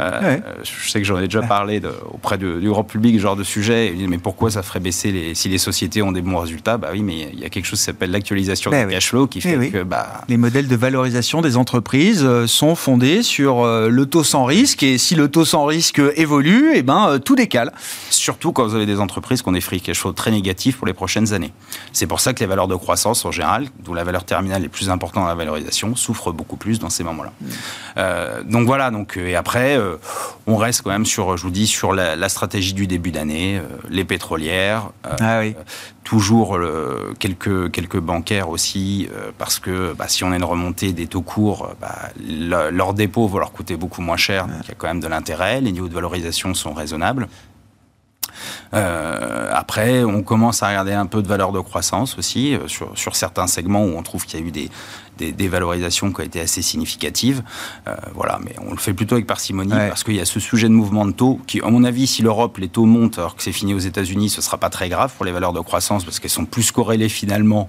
[0.00, 1.80] Euh, je sais que j'en ai déjà parlé
[2.12, 3.94] auprès du grand public, ce genre de sujet.
[4.08, 6.76] Mais pourquoi ça ferait baisser les, si les sociétés ont des bons résultats?
[6.76, 9.40] Bah oui, mais il y a quelque chose qui s'appelle l'actualisation du cash flow qui
[9.40, 10.22] fait que bah...
[10.28, 14.82] les modèles de valorisation des entreprises euh, sont fondés sur euh, le taux sans risque
[14.82, 17.72] et si le taux sans risque évolue, et eh ben tout décale.
[18.10, 20.86] Surtout quand vous avez des entreprises qui ont des free cash flow très négatifs pour
[20.86, 21.52] les prochaines années.
[21.92, 24.68] C'est pour ça que les valeurs de croissance en général, d'où la valeur terminale est
[24.68, 27.32] plus important dans la valorisation, souffre beaucoup plus dans ces moments-là.
[27.40, 27.46] Mm.
[27.98, 29.96] Euh, donc voilà, donc, et après, euh,
[30.46, 33.62] on reste quand même sur, je vous dis, sur la, stratégie du début d'année, euh,
[33.88, 35.42] les pétrolières, ah
[36.04, 36.58] toujours
[37.18, 41.74] quelques, quelques bancaires aussi, parce que bah, si on a une remontée des taux courts,
[41.82, 42.10] bah,
[42.70, 45.06] leur dépôt va leur coûter beaucoup moins cher, donc il y a quand même de
[45.06, 47.28] l'intérêt, les niveaux de valorisation sont raisonnables.
[48.74, 52.96] Euh, après, on commence à regarder un peu de valeur de croissance aussi euh, sur,
[52.96, 54.70] sur, certains segments où on trouve qu'il y a eu des,
[55.18, 57.42] des, valorisations qui ont été assez significatives.
[57.86, 60.68] Euh, voilà, mais on le fait plutôt avec parcimonie parce qu'il y a ce sujet
[60.68, 63.42] de mouvement de taux qui, à mon avis, si l'Europe, les taux montent alors que
[63.42, 66.20] c'est fini aux États-Unis, ce sera pas très grave pour les valeurs de croissance parce
[66.20, 67.68] qu'elles sont plus corrélées finalement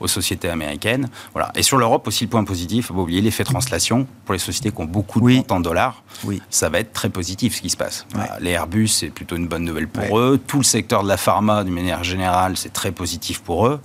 [0.00, 1.08] aux sociétés américaines.
[1.32, 1.52] Voilà.
[1.54, 4.70] Et sur l'Europe aussi, le point positif, faut pas oublier l'effet translation pour les sociétés
[4.70, 5.42] qui ont beaucoup de oui.
[5.50, 6.02] en dollars.
[6.24, 6.40] Oui.
[6.50, 8.06] Ça va être très positif ce qui se passe.
[8.40, 10.40] les Airbus, c'est plutôt une bonne nouvelle pour eux.
[10.44, 13.80] Tout le secteur de la pharma, d'une manière générale, c'est très positif pour eux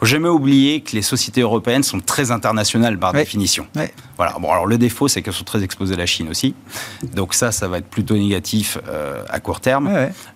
[0.00, 3.66] faut jamais oublier que les sociétés européennes sont très internationales par définition.
[4.16, 4.34] Voilà.
[4.38, 6.54] Bon, alors le défaut, c'est qu'elles sont très exposées à la Chine aussi.
[7.14, 9.90] Donc ça, ça va être plutôt négatif euh, à court terme.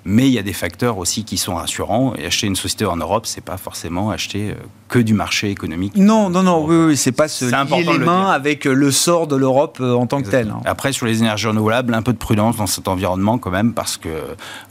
[0.04, 2.14] Mais il y a des facteurs aussi qui sont rassurants.
[2.16, 4.54] Et acheter une société en Europe, c'est pas forcément acheter euh,
[4.88, 5.96] que du marché économique.
[5.96, 6.64] Non, non, non.
[6.66, 10.06] Oui, oui, c'est pas se lier les mains avec euh, le sort de l'Europe en
[10.06, 10.50] tant que tel.
[10.50, 10.60] Hein.
[10.64, 13.96] Après, sur les énergies renouvelables, un peu de prudence dans cet environnement quand même, parce
[13.96, 14.08] que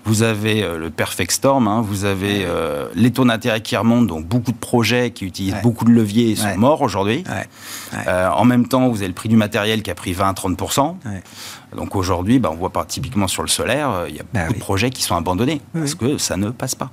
[0.06, 2.46] vous avez le perfect storm, hein, vous avez
[2.96, 6.36] les taux d'intérêt qui remontent, donc beaucoup de projets projets qui utilisent beaucoup de leviers
[6.36, 7.24] sont morts aujourd'hui.
[8.08, 10.96] Euh, en même temps, vous avez le prix du matériel qui a pris 20-30%.
[11.74, 14.42] Donc aujourd'hui, bah, on voit pas typiquement sur le solaire, euh, il y a bah
[14.42, 16.92] beaucoup de projets qui sont abandonnés parce que ça ne passe pas.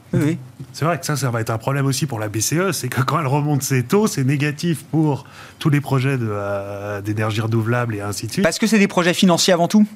[0.73, 3.03] C'est vrai que ça, ça va être un problème aussi pour la BCE, c'est que
[3.03, 5.27] quand elle remonte ses taux, c'est négatif pour
[5.59, 8.45] tous les projets euh, d'énergie renouvelable et ainsi de suite.
[8.45, 9.87] Parce que c'est des projets financiers avant tout?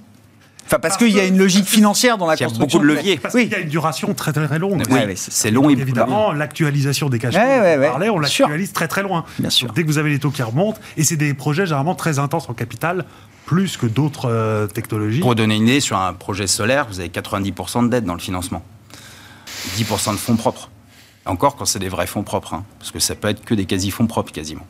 [0.67, 2.65] Enfin, parce, qu'il y a une logique financière dans la construction.
[2.65, 3.19] Il y a beaucoup de leviers.
[3.19, 4.83] Parce qu'il y a une duration très très longue.
[5.17, 5.69] c'est long.
[5.71, 9.25] Et évidemment, l'actualisation des cash flows, on l'actualise très très loin.
[9.39, 9.73] Bien sûr.
[9.73, 12.49] dès que vous avez les taux qui remontent, et c'est des projets généralement très intenses
[12.49, 13.05] en capital,
[13.47, 15.21] plus que d'autres euh, technologies.
[15.21, 18.21] Pour donner une idée, sur un projet solaire, vous avez 90% de dette dans le
[18.21, 18.63] financement.
[19.77, 20.71] 10% de fonds propres.
[21.27, 23.65] Encore quand c'est des vrais fonds propres, hein, parce que ça peut être que des
[23.65, 24.67] quasi-fonds propres quasiment.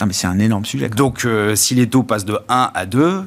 [0.00, 0.88] Ah, mais c'est un énorme sujet.
[0.88, 3.22] Donc, euh, si les taux passent de 1 à 2, euh,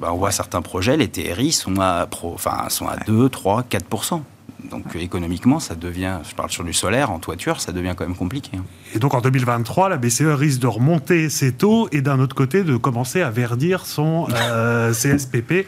[0.00, 3.64] bah, on voit certains projets, les TRI sont à, pro, enfin, sont à 2, 3,
[3.70, 4.22] 4%
[4.70, 8.16] donc économiquement, ça devient, je parle sur du solaire, en toiture, ça devient quand même
[8.16, 8.52] compliqué.
[8.56, 8.64] Hein.
[8.94, 12.62] Et donc en 2023, la BCE risque de remonter ses taux et d'un autre côté
[12.62, 15.66] de commencer à verdir son euh, CSPP.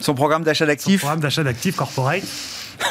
[0.00, 1.00] Son programme d'achat d'actifs.
[1.00, 2.24] Son programme d'achat d'actifs corporate.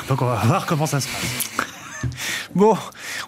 [0.07, 1.65] Donc on va voir comment ça se passe.
[2.55, 2.75] Bon,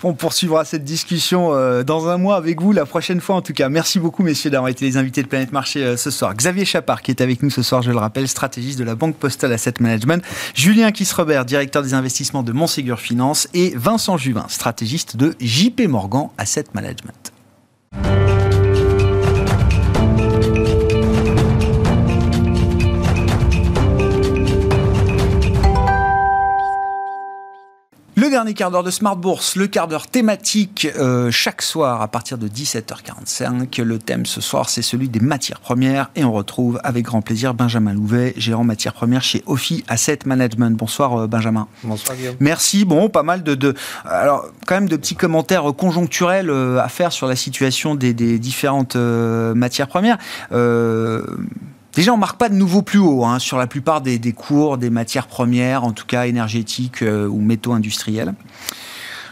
[0.04, 3.54] on poursuivra cette discussion euh, dans un mois avec vous, la prochaine fois en tout
[3.54, 3.70] cas.
[3.70, 6.34] Merci beaucoup, messieurs, d'avoir été les invités de Planète Marché euh, ce soir.
[6.36, 9.16] Xavier Chapard, qui est avec nous ce soir, je le rappelle, stratégiste de la Banque
[9.16, 10.24] Postale Asset Management.
[10.56, 13.48] Julien Kisrebert, directeur des investissements de Montségur Finance.
[13.54, 17.31] Et Vincent Juvin, stratégiste de JP Morgan Asset Management.
[28.42, 32.40] Dernier quart d'heure de Smart Bourse, le quart d'heure thématique euh, chaque soir à partir
[32.40, 33.84] de 17h45.
[33.84, 37.54] Le thème ce soir, c'est celui des matières premières et on retrouve avec grand plaisir
[37.54, 40.76] Benjamin Louvet, gérant matières premières chez Ophi Asset Management.
[40.76, 41.68] Bonsoir euh, Benjamin.
[41.84, 42.36] Bonsoir Guillaume.
[42.40, 42.84] Merci.
[42.84, 43.76] Bon, pas mal de, de,
[44.06, 48.40] alors quand même de petits commentaires conjoncturels euh, à faire sur la situation des, des
[48.40, 50.18] différentes matières premières.
[51.94, 54.90] Déjà, on marque pas de nouveau plus haut hein, sur la plupart des, cours, des
[54.90, 58.34] matières premières, en tout cas énergétiques euh, ou métaux industriels.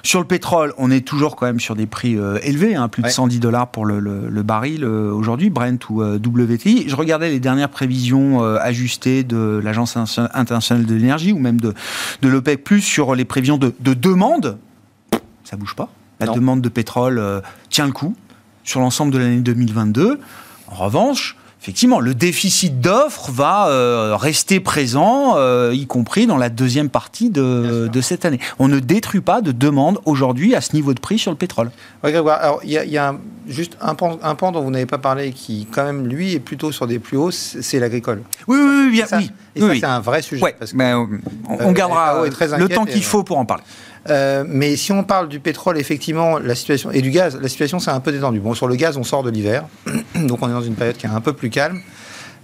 [0.03, 3.03] Sur le pétrole, on est toujours quand même sur des prix euh, élevés, hein, plus
[3.03, 6.89] de 110 dollars pour le, baril euh, aujourd'hui, Brent ou WTI.
[6.89, 9.97] Je regardais les dernières prévisions ajustées de l'Agence
[10.33, 11.73] internationale de l'énergie ou même de,
[12.21, 14.57] de l'OPEC+, sur les prévisions de, demande.
[15.45, 15.89] Ça bouge pas.
[16.19, 18.15] La demande de pétrole tient le coup
[18.65, 20.19] sur l'ensemble de l'année 2022.
[20.67, 26.49] En revanche, effectivement, le déficit d'offres va euh, rester présent, euh, y compris dans la
[26.49, 28.39] deuxième partie de, cette année.
[28.59, 31.69] On ne détruit pas de demande aujourd'hui à ce niveau de prix sur le pétrole.
[32.03, 33.15] Oui, Grégoire, alors il y, a
[33.47, 36.39] juste un pan, un pan dont vous n'avez pas parlé qui, quand même, lui, est
[36.39, 38.21] plutôt sur des plus hauts, c'est l'agricole.
[38.47, 39.31] Oui, oui, oui, bien, oui.
[39.55, 40.55] Et ça, c'est un vrai sujet.
[40.57, 41.07] parce on,
[41.59, 42.25] euh, gardera
[42.57, 43.63] le temps qu'il faut pour en parler.
[44.09, 47.79] Euh, mais si on parle du pétrole, effectivement, la situation et du gaz, la situation
[47.79, 48.39] s'est un peu détendue.
[48.39, 49.65] Bon, sur le gaz, on sort de l'hiver,
[50.15, 51.79] donc on est dans une période qui est un peu plus calme.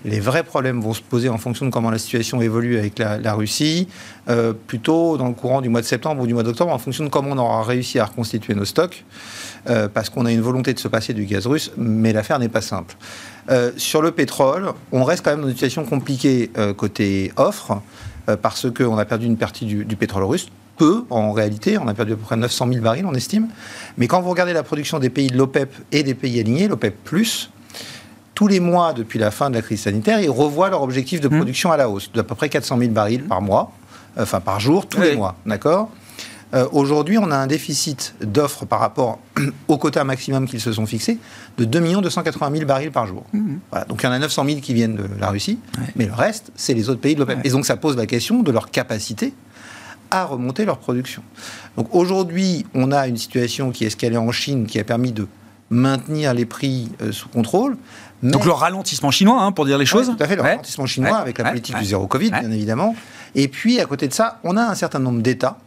[0.03, 3.33] Les vrais problèmes vont se poser en fonction de comment la situation évolue avec la,
[3.33, 3.87] Russie,
[4.29, 7.03] euh, plutôt dans le courant du mois de septembre ou du mois d'octobre, en fonction
[7.03, 9.03] de comment on aura réussi à reconstituer nos stocks,
[9.67, 12.49] euh, parce qu'on a une volonté de se passer du gaz russe, mais l'affaire n'est
[12.49, 12.95] pas simple.
[13.77, 17.81] sur le pétrole, on reste quand même dans une situation compliquée côté offre,
[18.41, 21.77] parce qu'on a perdu une partie du, du pétrole russe, peu en réalité.
[21.77, 23.47] On a perdu à peu près 900 000 barils, on estime.
[23.97, 26.95] Mais quand vous regardez la production des pays de l'OPEP et des pays alignés, l'OPEP,
[28.35, 31.29] tous les mois depuis la fin de la crise sanitaire, ils revoient leur objectif de
[31.29, 31.37] mmh.
[31.37, 33.71] production à la hausse, d'à peu près 400 000 barils par mois,
[34.17, 35.35] enfin par jour, tous les mois.
[35.45, 35.89] D'accord?
[36.53, 39.19] Euh, Aujourd'hui, on a un déficit d'offres par rapport
[39.67, 41.17] au quota maximum qu'ils se sont fixés
[41.57, 43.23] de 2 280 000 barils par jour.
[43.33, 43.55] Mmh.
[43.71, 45.57] Voilà, donc il y en a 900 000 qui viennent de la Russie,
[45.95, 47.39] mais le reste, c'est les autres pays de l'OPEP.
[47.45, 49.33] Et donc ça pose la question de leur capacité
[50.15, 51.21] à remonter leur production.
[51.77, 55.27] Donc aujourd'hui, on a une situation qui est escalée en Chine qui a permis de
[55.69, 57.77] maintenir les prix euh, sous contrôle.
[58.23, 60.07] Donc le ralentissement chinois, hein, pour dire les choses.
[60.07, 62.95] tout à fait, le ralentissement chinois avec la politique du zéro Covid, bien évidemment.
[63.35, 65.57] Et puis à côté de ça, on a un certain nombre d'États,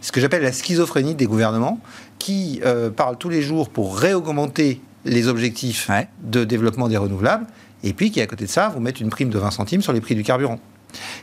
[0.00, 1.80] ce que j'appelle la schizophrénie des gouvernements,
[2.18, 5.90] qui euh, parlent tous les jours pour réaugmenter les objectifs
[6.22, 7.46] de développement des renouvelables,
[7.82, 9.92] et puis qui à côté de ça vous mettent une prime de 20 centimes sur
[9.92, 10.60] les prix du carburant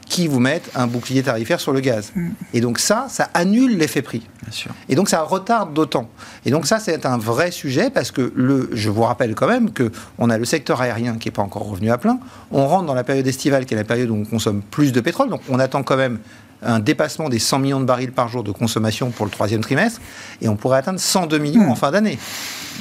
[0.07, 2.11] qui vous mettent un bouclier tarifaire sur le gaz.
[2.15, 2.29] Mm.
[2.53, 4.23] Et donc ça, ça annule l'effet prix.
[4.43, 4.71] Bien sûr.
[4.89, 6.09] Et donc ça retarde d'autant.
[6.45, 9.71] Et donc ça, c'est un vrai sujet parce que le, je vous rappelle quand même
[9.71, 12.19] que on a le secteur aérien qui n'est pas encore revenu à plein.
[12.51, 15.01] On rentre dans la période estivale qui est la période où on consomme plus de
[15.01, 15.29] pétrole.
[15.29, 16.19] Donc on attend quand même
[16.65, 20.01] un dépassement des 100 millions de barils par jour de consommation pour le troisième trimestre,
[20.41, 22.17] et on pourrait atteindre 102 millions en fin d'année.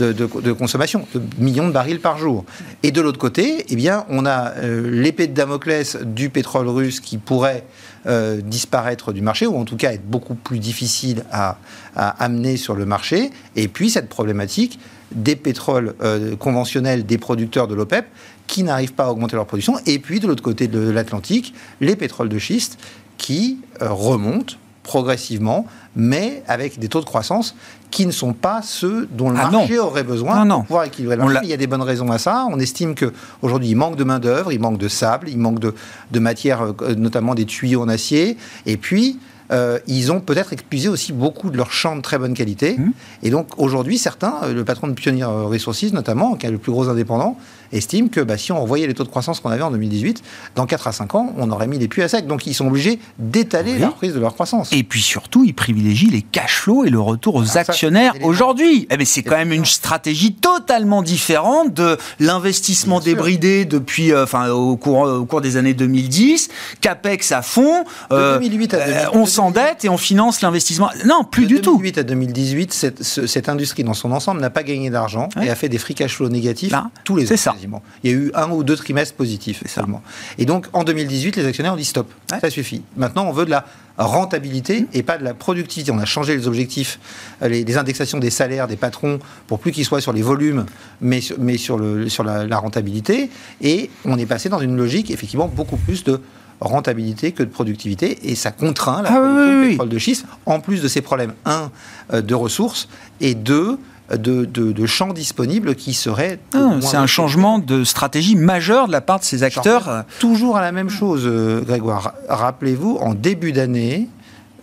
[0.01, 2.45] De, de, consommation, de millions de barils par jour.
[2.82, 6.99] Et de l'autre côté, eh bien, on a euh, l'épée de Damoclès du pétrole russe
[6.99, 7.64] qui pourrait
[8.07, 11.59] euh, disparaître du marché, ou en tout cas être beaucoup plus difficile à,
[11.95, 13.30] à amener sur le marché.
[13.55, 14.80] Et puis cette problématique
[15.14, 18.07] des pétroles euh, conventionnels des producteurs de l'OPEP
[18.47, 21.97] qui n'arrivent pas à augmenter leur production, et puis de l'autre côté de l'Atlantique, les
[21.97, 22.78] pétroles de schiste
[23.18, 25.66] qui euh, remontent progressivement,
[25.97, 27.57] mais avec des taux de croissance
[27.90, 31.24] qui ne sont pas ceux dont le ah marché aurait besoin pour pouvoir équilibrer le
[31.24, 31.40] marché.
[31.45, 32.47] Il y a des bonnes raisons à ça.
[32.51, 35.74] On estime qu'aujourd'hui, il manque de main-d'œuvre, il manque de sable, il manque de,
[36.11, 38.36] de matière, euh, notamment des tuyaux en acier.
[38.66, 39.18] Et puis,
[39.53, 42.76] euh, ils ont peut-être épuisé aussi beaucoup de leurs champs de très bonne qualité.
[42.76, 42.92] Mmh.
[43.22, 46.88] Et donc aujourd'hui, certains, le patron de Pioneer Resources notamment, qui est le plus gros
[46.88, 47.38] indépendant,
[47.76, 50.22] estime que bah, si on revoyait les taux de croissance qu'on avait en 2018,
[50.54, 52.26] dans 4 à 5 ans, on aurait mis les puits à sec.
[52.26, 54.72] Donc ils sont obligés d'étaler la reprise de leur croissance.
[54.72, 58.86] Et puis surtout, ils privilégient les cash flows et le retour aux actionnaires aujourd'hui.
[58.90, 64.50] Eh ben, c'est quand même une stratégie totalement différente de l'investissement débridé depuis, euh, enfin,
[64.50, 66.48] au, cours, au cours des années 2010,
[66.80, 67.84] CAPEX à fond.
[68.10, 70.90] De 2008 à 2018, on s'endette et on finance l'investissement.
[71.06, 71.72] Non, plus du tout.
[71.72, 75.50] De 2008 à 2018, cette, cette, industrie dans son ensemble n'a pas gagné d'argent et
[75.50, 77.28] a fait des free cash flows négatifs tous les ans.
[77.28, 77.54] C'est ça.
[78.02, 80.02] Il y a eu un ou deux trimestres positifs seulement.
[80.38, 82.82] Et donc en 2018, les actionnaires ont dit stop, ça suffit.
[82.96, 83.64] Maintenant, on veut de la
[83.98, 85.92] rentabilité et pas de la productivité.
[85.92, 86.98] On a changé les objectifs,
[87.42, 90.66] euh, les, indexations des salaires des patrons pour plus qu'ils soient sur les volumes,
[91.00, 93.30] mais, mais sur, le, sur la, rentabilité.
[93.60, 96.20] Et on est passé dans une logique, effectivement, beaucoup plus de
[96.60, 98.30] rentabilité que de productivité.
[98.30, 101.34] Et ça contraint la ah pétrole de schiste en plus de ces problèmes.
[101.44, 101.70] Un
[102.12, 102.88] euh, de ressources.
[103.20, 103.78] Et deux
[104.11, 106.38] de, champs disponibles qui seraient.
[106.55, 110.05] Ah, c'est un changement de stratégie majeur de la part de ces acteurs.
[110.18, 112.14] Toujours à la même chose, euh, Grégoire.
[112.28, 114.09] Rappelez-vous, en début d'année,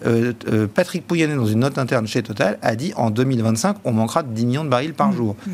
[0.06, 3.92] euh, euh, Patrick Pouyanné, dans une note interne chez Total, a dit en 2025, on
[3.92, 5.16] manquera de 10 millions de barils par mmh.
[5.16, 5.36] jour.
[5.46, 5.52] Mmh.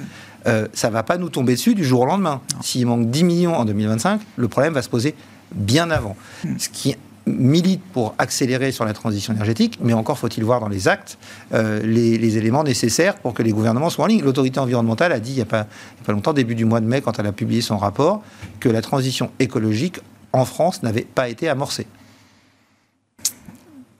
[0.73, 2.41] ça ne va pas nous tomber dessus du jour au lendemain.
[2.61, 5.15] S'il manque 10 millions en 2025, le problème va se poser
[5.53, 6.15] bien avant.
[6.43, 6.49] Mmh.
[6.57, 6.95] Ce qui
[7.27, 11.17] milite pour accélérer sur la transition énergétique, mais encore faut-il voir dans les actes
[11.53, 14.23] euh, les, éléments nécessaires pour que les gouvernements soient en ligne.
[14.23, 15.67] L'autorité environnementale a dit il n'y a, pas
[16.07, 18.21] longtemps, début du mois de mai, quand elle a publié son rapport,
[18.59, 19.99] que la transition écologique
[20.33, 21.87] en France n'avait pas été amorcée.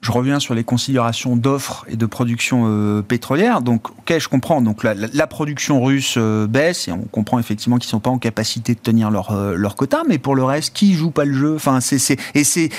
[0.07, 3.59] Je reviens sur les considérations d'offres et de production euh, pétrolière.
[3.59, 4.61] Donc, ok, je comprends.
[4.61, 8.17] Donc, la, production russe euh, baisse et on comprend effectivement qu'ils ne sont pas en
[8.17, 10.03] capacité de tenir leur, euh, leur quota.
[10.07, 11.55] Mais pour le reste, qui joue pas le jeu?
[11.55, 12.69] Enfin, c'est et c'est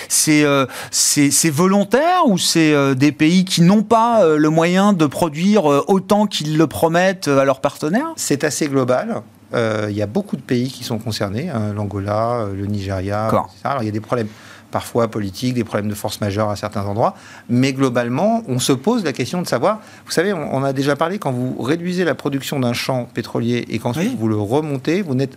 [0.91, 6.57] c'est volontaire ou c'est des pays qui n'ont pas le moyen de produire autant qu'ils
[6.57, 8.09] le promettent à leurs partenaires?
[8.17, 9.21] C'est assez global.
[9.53, 13.31] Il y a beaucoup de pays qui sont concernés, hein, l'Angola, le Nigeria.
[13.65, 14.29] Alors, il y a des problèmes
[14.71, 17.15] parfois politiques, des problèmes de force majeure à certains endroits.
[17.49, 21.19] Mais globalement, on se pose la question de savoir, vous savez, on, a déjà parlé,
[21.19, 25.37] quand vous réduisez la production d'un champ pétrolier et qu'ensuite vous le remontez, vous n'êtes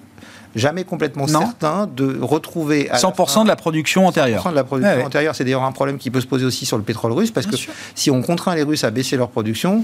[0.55, 4.43] jamais complètement certain de retrouver 100% de la production antérieure.
[4.45, 6.77] 100% de la production antérieure, c'est d'ailleurs un problème qui peut se poser aussi sur
[6.77, 7.55] le pétrole russe, parce que
[7.95, 9.84] si on contraint les Russes à baisser leur production,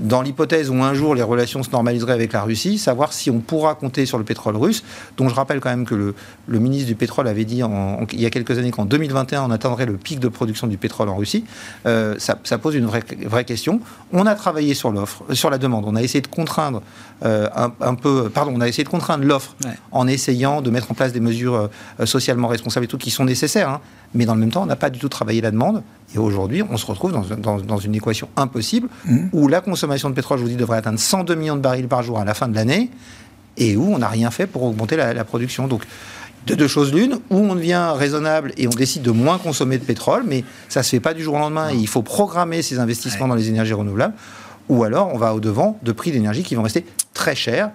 [0.00, 3.40] dans l'hypothèse où un jour les relations se normaliseraient avec la Russie, savoir si on
[3.40, 4.82] pourra compter sur le pétrole russe,
[5.16, 6.14] dont je rappelle quand même que le,
[6.46, 7.62] le ministre du pétrole avait dit
[8.12, 11.08] il y a quelques années qu'en 2021 on atteindrait le pic de production du pétrole
[11.08, 11.44] en Russie,
[11.86, 13.80] euh, ça, ça, pose une vraie, vraie, question.
[14.12, 16.82] On a travaillé sur l'offre, sur la demande, on a essayé de contraindre
[17.24, 17.48] euh,
[17.80, 19.56] un, peu, pardon, on a essayé de contraindre l'offre
[19.92, 21.70] en essayant de mettre en place des mesures
[22.00, 23.80] euh, socialement responsables et tout qui sont nécessaires, hein.
[24.14, 25.82] mais dans le même temps on n'a pas du tout travaillé la demande.
[26.14, 29.18] Et aujourd'hui, on se retrouve dans, dans, une équation impossible mmh.
[29.32, 32.02] où la consommation de pétrole, je vous dis, devrait atteindre 102 millions de barils par
[32.02, 32.90] jour à la fin de l'année
[33.56, 35.66] et où on n'a rien fait pour augmenter la, production.
[35.66, 35.82] Donc,
[36.46, 39.84] de deux choses l'une, où on devient raisonnable et on décide de moins consommer de
[39.84, 41.70] pétrole, mais ça ne se fait pas du jour au lendemain.
[41.70, 44.14] Et il faut programmer ces investissements dans les énergies renouvelables,
[44.68, 47.70] ou alors on va au-devant de prix d'énergie qui vont rester très chers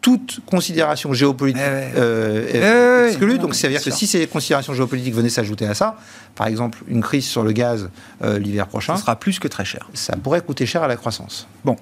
[0.00, 3.38] toute considération géopolitique euh, exclue.
[3.38, 5.96] Donc, ça veut dire que si ces considérations géopolitiques venaient s'ajouter à ça,
[6.34, 7.90] par exemple, une crise sur le gaz
[8.22, 8.96] euh, l'hiver prochain.
[8.96, 9.88] Ça sera plus que très cher.
[9.94, 11.48] Ça pourrait coûter cher à la croissance.
[11.64, 11.76] Bon.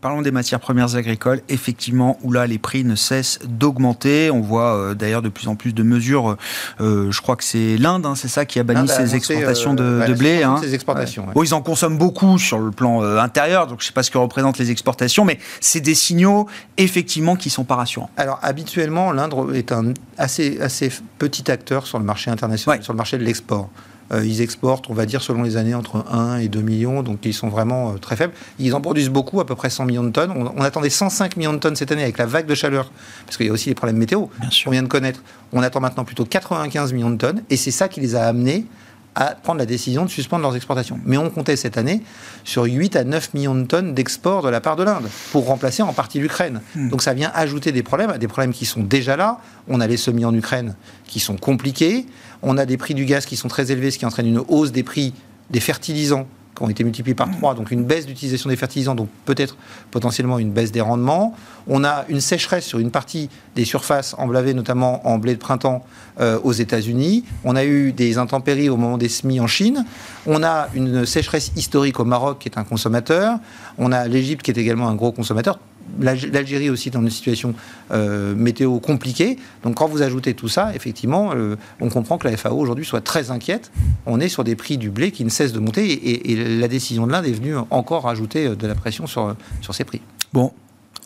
[0.00, 4.30] Parlons des matières premières agricoles, effectivement, où là les prix ne cessent d'augmenter.
[4.30, 6.38] On voit euh, d'ailleurs de plus en plus de mesures.
[6.80, 10.14] Euh, je crois que c'est l'Inde, hein, c'est ça, qui a banni ses exportations de,
[10.14, 10.42] blé.
[10.42, 10.58] Hein.
[10.72, 11.26] exportations.
[11.34, 14.10] Bon, ils en consomment beaucoup sur le plan intérieur, donc je ne sais pas ce
[14.10, 16.46] que représentent les exportations, mais c'est des signaux
[16.78, 18.08] effectivement qui sont pas rassurants.
[18.16, 22.96] Alors habituellement, l'Inde est un assez assez petit acteur sur le marché international, sur le
[22.96, 23.68] marché de l'export.
[24.12, 27.20] Euh, ils exportent, on va dire, selon les années, entre 1 et 2 millions, donc
[27.24, 28.32] ils sont vraiment euh, très faibles.
[28.58, 30.32] Ils en produisent beaucoup, à peu près 100 millions de tonnes.
[30.32, 32.90] On, attendait 105 millions de tonnes cette année avec la vague de chaleur,
[33.24, 34.26] parce qu'il y a aussi les problèmes météo
[34.64, 35.22] qu'on vient de connaître.
[35.52, 38.66] On attend maintenant plutôt 95 millions de tonnes, et c'est ça qui les a amenés
[39.14, 40.98] à prendre la décision de suspendre leurs exportations.
[41.04, 42.02] Mais on comptait cette année
[42.44, 45.82] sur 8 à 9 millions de tonnes d'export de la part de l'Inde pour remplacer
[45.82, 46.60] en partie l'Ukraine.
[46.76, 46.90] Hmm.
[46.90, 49.40] Donc ça vient ajouter des problèmes, des problèmes qui sont déjà là.
[49.68, 50.74] On a les semis en Ukraine
[51.06, 52.06] qui sont compliqués.
[52.42, 54.72] On a des prix du gaz qui sont très élevés, ce qui entraîne une hausse
[54.72, 55.14] des prix
[55.50, 59.08] des fertilisants qui ont été multipliés par 3, donc une baisse d'utilisation des fertilisants, donc
[59.24, 59.56] peut-être
[59.90, 61.34] potentiellement une baisse des rendements.
[61.68, 65.84] On a une sécheresse sur une partie des surfaces emblavées, notamment en blé de printemps
[66.20, 67.24] euh, aux États-Unis.
[67.44, 69.84] On a eu des intempéries au moment des semis en Chine.
[70.26, 73.38] On a une sécheresse historique au Maroc, qui est un consommateur.
[73.78, 75.58] On a l'Égypte, qui est également un gros consommateur
[76.00, 77.54] l'Algérie aussi dans une situation
[77.90, 79.38] euh, météo compliquée.
[79.62, 83.00] Donc quand vous ajoutez tout ça, effectivement, euh, on comprend que la FAO aujourd'hui soit
[83.00, 83.70] très inquiète.
[84.06, 87.06] On est sur des prix du blé qui ne cessent de monter et, la décision
[87.06, 90.00] de l'Inde est venue encore rajouter euh, de la pression sur, sur ces prix.
[90.32, 90.52] Bon,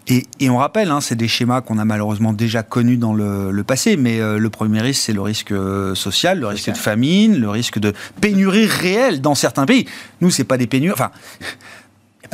[0.06, 3.96] et, on rappelle, hein, c'est des schémas qu'on a malheureusement déjà connus dans le, passé,
[3.96, 5.54] mais le premier risque, c'est le risque
[5.94, 9.86] social, le risque de famine, le risque de pénurie réelle dans certains pays.
[10.20, 10.92] Nous, c'est pas des pénuries.
[10.92, 11.10] Enfin,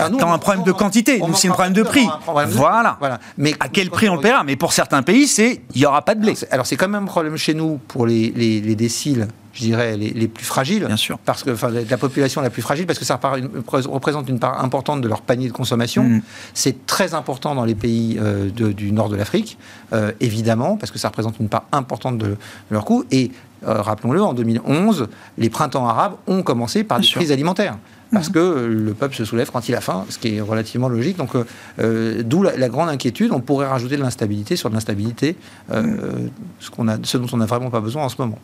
[0.09, 2.09] pas un problème de quantité, nous c'est un problème de prix.
[2.26, 2.96] voilà.
[2.98, 3.20] voilà.
[3.36, 6.03] Mais à quel prix on le paiera Mais pour certains pays, c'est il n'y aura
[6.03, 6.34] pas de blé.
[6.51, 9.96] Alors c'est quand même un problème chez nous pour les, les, les déciles je dirais,
[9.96, 10.84] les, plus fragiles.
[10.86, 11.18] Bien sûr.
[11.18, 15.01] Parce que, enfin, la population la plus fragile, parce que ça représente une part importante
[15.01, 16.05] de leur panier de consommation.
[16.05, 16.22] Mm.
[16.55, 19.59] C'est très important dans les pays euh, du nord de l'Afrique,
[19.92, 22.36] euh, évidemment, parce que ça représente une part importante de,
[22.70, 23.05] leur coût.
[23.11, 23.32] Et
[23.66, 27.76] euh, rappelons-le, en 2011, les printemps arabes ont commencé par des crises alimentaires
[28.13, 31.17] parce que le peuple se soulève quand il a faim, ce qui est relativement logique.
[31.17, 31.45] Donc, euh,
[31.81, 33.31] euh, d'où la, grande inquiétude.
[33.33, 35.37] On pourrait rajouter de l'instabilité sur de l'instabilité,
[35.71, 38.39] euh, ce, qu'on a, ce dont on n'a vraiment pas besoin en ce moment.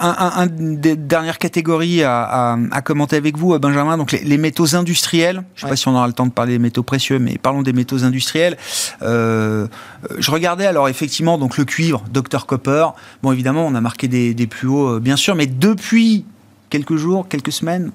[0.00, 5.44] un, des dernières catégories à, commenter avec vous, Benjamin, donc les, métaux industriels.
[5.54, 7.36] Je ne sais pas si on aura le temps de parler des métaux précieux, mais
[7.38, 8.56] parlons des métaux industriels.
[9.02, 12.86] je regardais alors effectivement donc le cuivre, Dr Copper.
[13.22, 16.24] Bon, évidemment, on a marqué des, des plus hauts, bien sûr, mais depuis
[16.70, 17.92] quelques jours, quelques semaines,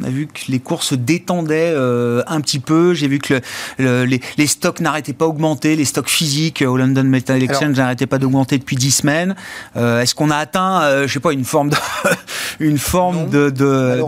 [0.00, 2.94] on a vu que les cours se détendaient euh, un petit peu.
[2.94, 3.40] J'ai vu que
[3.78, 8.58] les, stocks n'arrêtaient pas d'augmenter, les stocks physiques au London Metal Exchange n'arrêtaient pas d'augmenter
[8.58, 9.34] depuis dix semaines.
[9.76, 11.76] Euh, est-ce qu'on a atteint, euh, je sais pas, une forme de,
[12.60, 13.50] une forme de,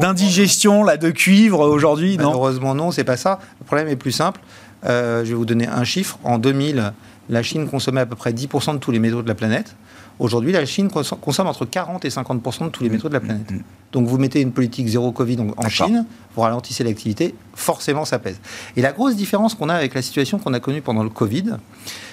[0.01, 2.19] d'indigestion là de cuivre aujourd'hui?
[2.19, 2.29] Non.
[2.29, 3.41] Malheureusement non, c'est pas ça.
[3.61, 4.41] Le problème est plus simple.
[4.85, 6.19] je vais vous donner un chiffre.
[6.25, 6.93] En 2000,
[7.31, 9.75] la Chine consommait à peu près 10% de tous les métaux de la planète.
[10.19, 13.51] Aujourd'hui, la Chine consomme entre 40 et 50% de tous les métaux de la planète.
[13.51, 13.63] Mm.
[13.93, 16.05] Donc vous mettez une politique zéro Covid en Chine,
[16.35, 18.41] vous ralentissez l'activité, forcément ça pèse.
[18.77, 21.57] Et la grosse différence qu'on a avec la situation qu'on a connue pendant le Covid,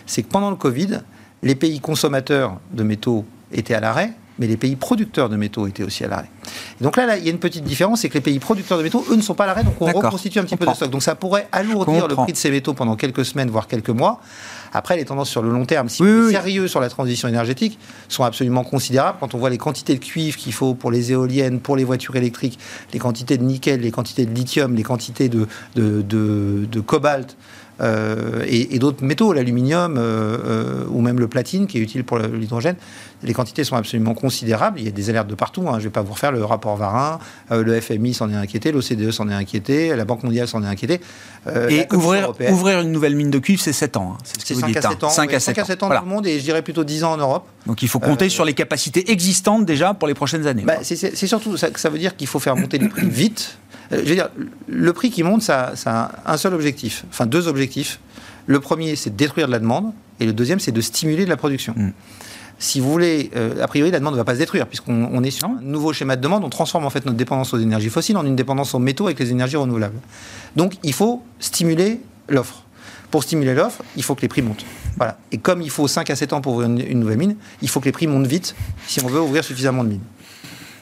[0.05, 0.99] c'est que pendant le Covid,
[1.43, 5.83] les pays consommateurs de métaux étaient à l'arrêt, mais les pays producteurs de métaux étaient
[5.83, 6.29] aussi à l'arrêt.
[6.81, 9.05] Donc là, il y a une petite différence, c'est que les pays producteurs de métaux,
[9.09, 10.89] eux, ne sont pas à l'arrêt, donc on reconstitue un petit peu de stock.
[10.89, 14.19] Donc ça pourrait alourdir le prix de ces métaux pendant quelques semaines, voire quelques mois.
[14.73, 17.79] Après, les tendances sur le long terme, si on est sérieux sur la transition énergétique,
[18.09, 19.17] sont absolument considérables.
[19.21, 22.15] Quand on voit les quantités de cuivre qu'il faut pour les éoliennes, pour les voitures
[22.17, 22.59] électriques,
[22.91, 27.37] les quantités de nickel, les quantités de lithium, les quantités de, de, de cobalt,
[27.81, 32.17] euh, et, d'autres métaux, l'aluminium euh, euh, ou même le platine qui est utile pour
[32.19, 32.75] l'hydrogène.
[33.23, 34.79] Les quantités sont absolument considérables.
[34.79, 35.67] Il y a des alertes de partout.
[35.67, 35.73] Hein.
[35.73, 37.19] Je ne vais pas vous refaire le rapport Varin.
[37.49, 41.01] le FMI s'en est inquiété, l'OCDE s'en est inquiété, la Banque mondiale s'en est inquiétée.
[41.69, 44.15] et ouvrir, ouvrir, une nouvelle mine de cuivre, c'est 7 ans.
[44.15, 44.23] Hein.
[44.23, 45.09] C'est 5 à 7 ans.
[45.09, 47.47] 5 à 7, ans, dans le monde et je dirais plutôt 10 ans en Europe.
[47.65, 50.63] Donc il faut compter sur les capacités existantes déjà pour les prochaines années.
[50.63, 53.57] Bah, c'est surtout ça, ça veut dire qu'il faut faire monter les prix vite
[53.91, 54.29] je veux dire,
[54.67, 57.99] le prix qui monte, ça, a un seul objectif, enfin deux objectifs.
[58.47, 61.29] Le premier, c'est de détruire de la demande, et le deuxième, c'est de stimuler de
[61.29, 61.73] la production.
[61.75, 61.91] Mm.
[62.57, 65.31] Si vous voulez, euh, a priori, la demande ne va pas se détruire, puisqu'on est
[65.31, 66.43] sur un nouveau schéma de demande.
[66.43, 69.19] On transforme en fait notre dépendance aux énergies fossiles en une dépendance aux métaux avec
[69.19, 69.99] les énergies renouvelables.
[70.55, 72.63] Donc, il faut stimuler l'offre.
[73.11, 74.65] Pour stimuler l'offre, il faut que les prix montent.
[74.97, 75.17] Voilà.
[75.31, 77.79] Et comme il faut 5 à 7 ans pour ouvrir une nouvelle mine, il faut
[77.79, 78.55] que les prix montent vite
[78.87, 80.01] si on veut ouvrir suffisamment de mines.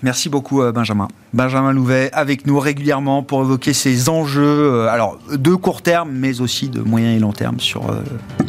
[0.04, 1.08] Merci beaucoup, euh, Benjamin.
[1.34, 4.43] Benjamin Louvet avec nous régulièrement pour évoquer ces enjeux,
[4.74, 8.01] euh, alors de court terme, mais aussi de moyen et long terme sur euh,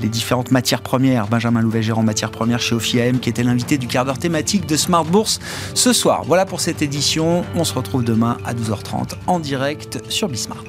[0.02, 1.28] les différentes matières premières.
[1.28, 4.76] Benjamin Louvet, gérant matières premières chez OFIAM, qui était l'invité du quart d'heure thématique de
[4.76, 5.38] Smart Bourse
[5.74, 6.24] ce soir.
[6.26, 7.44] Voilà pour cette édition.
[7.55, 10.64] On se retrouve demain à 12h30 en direct sur Bismart.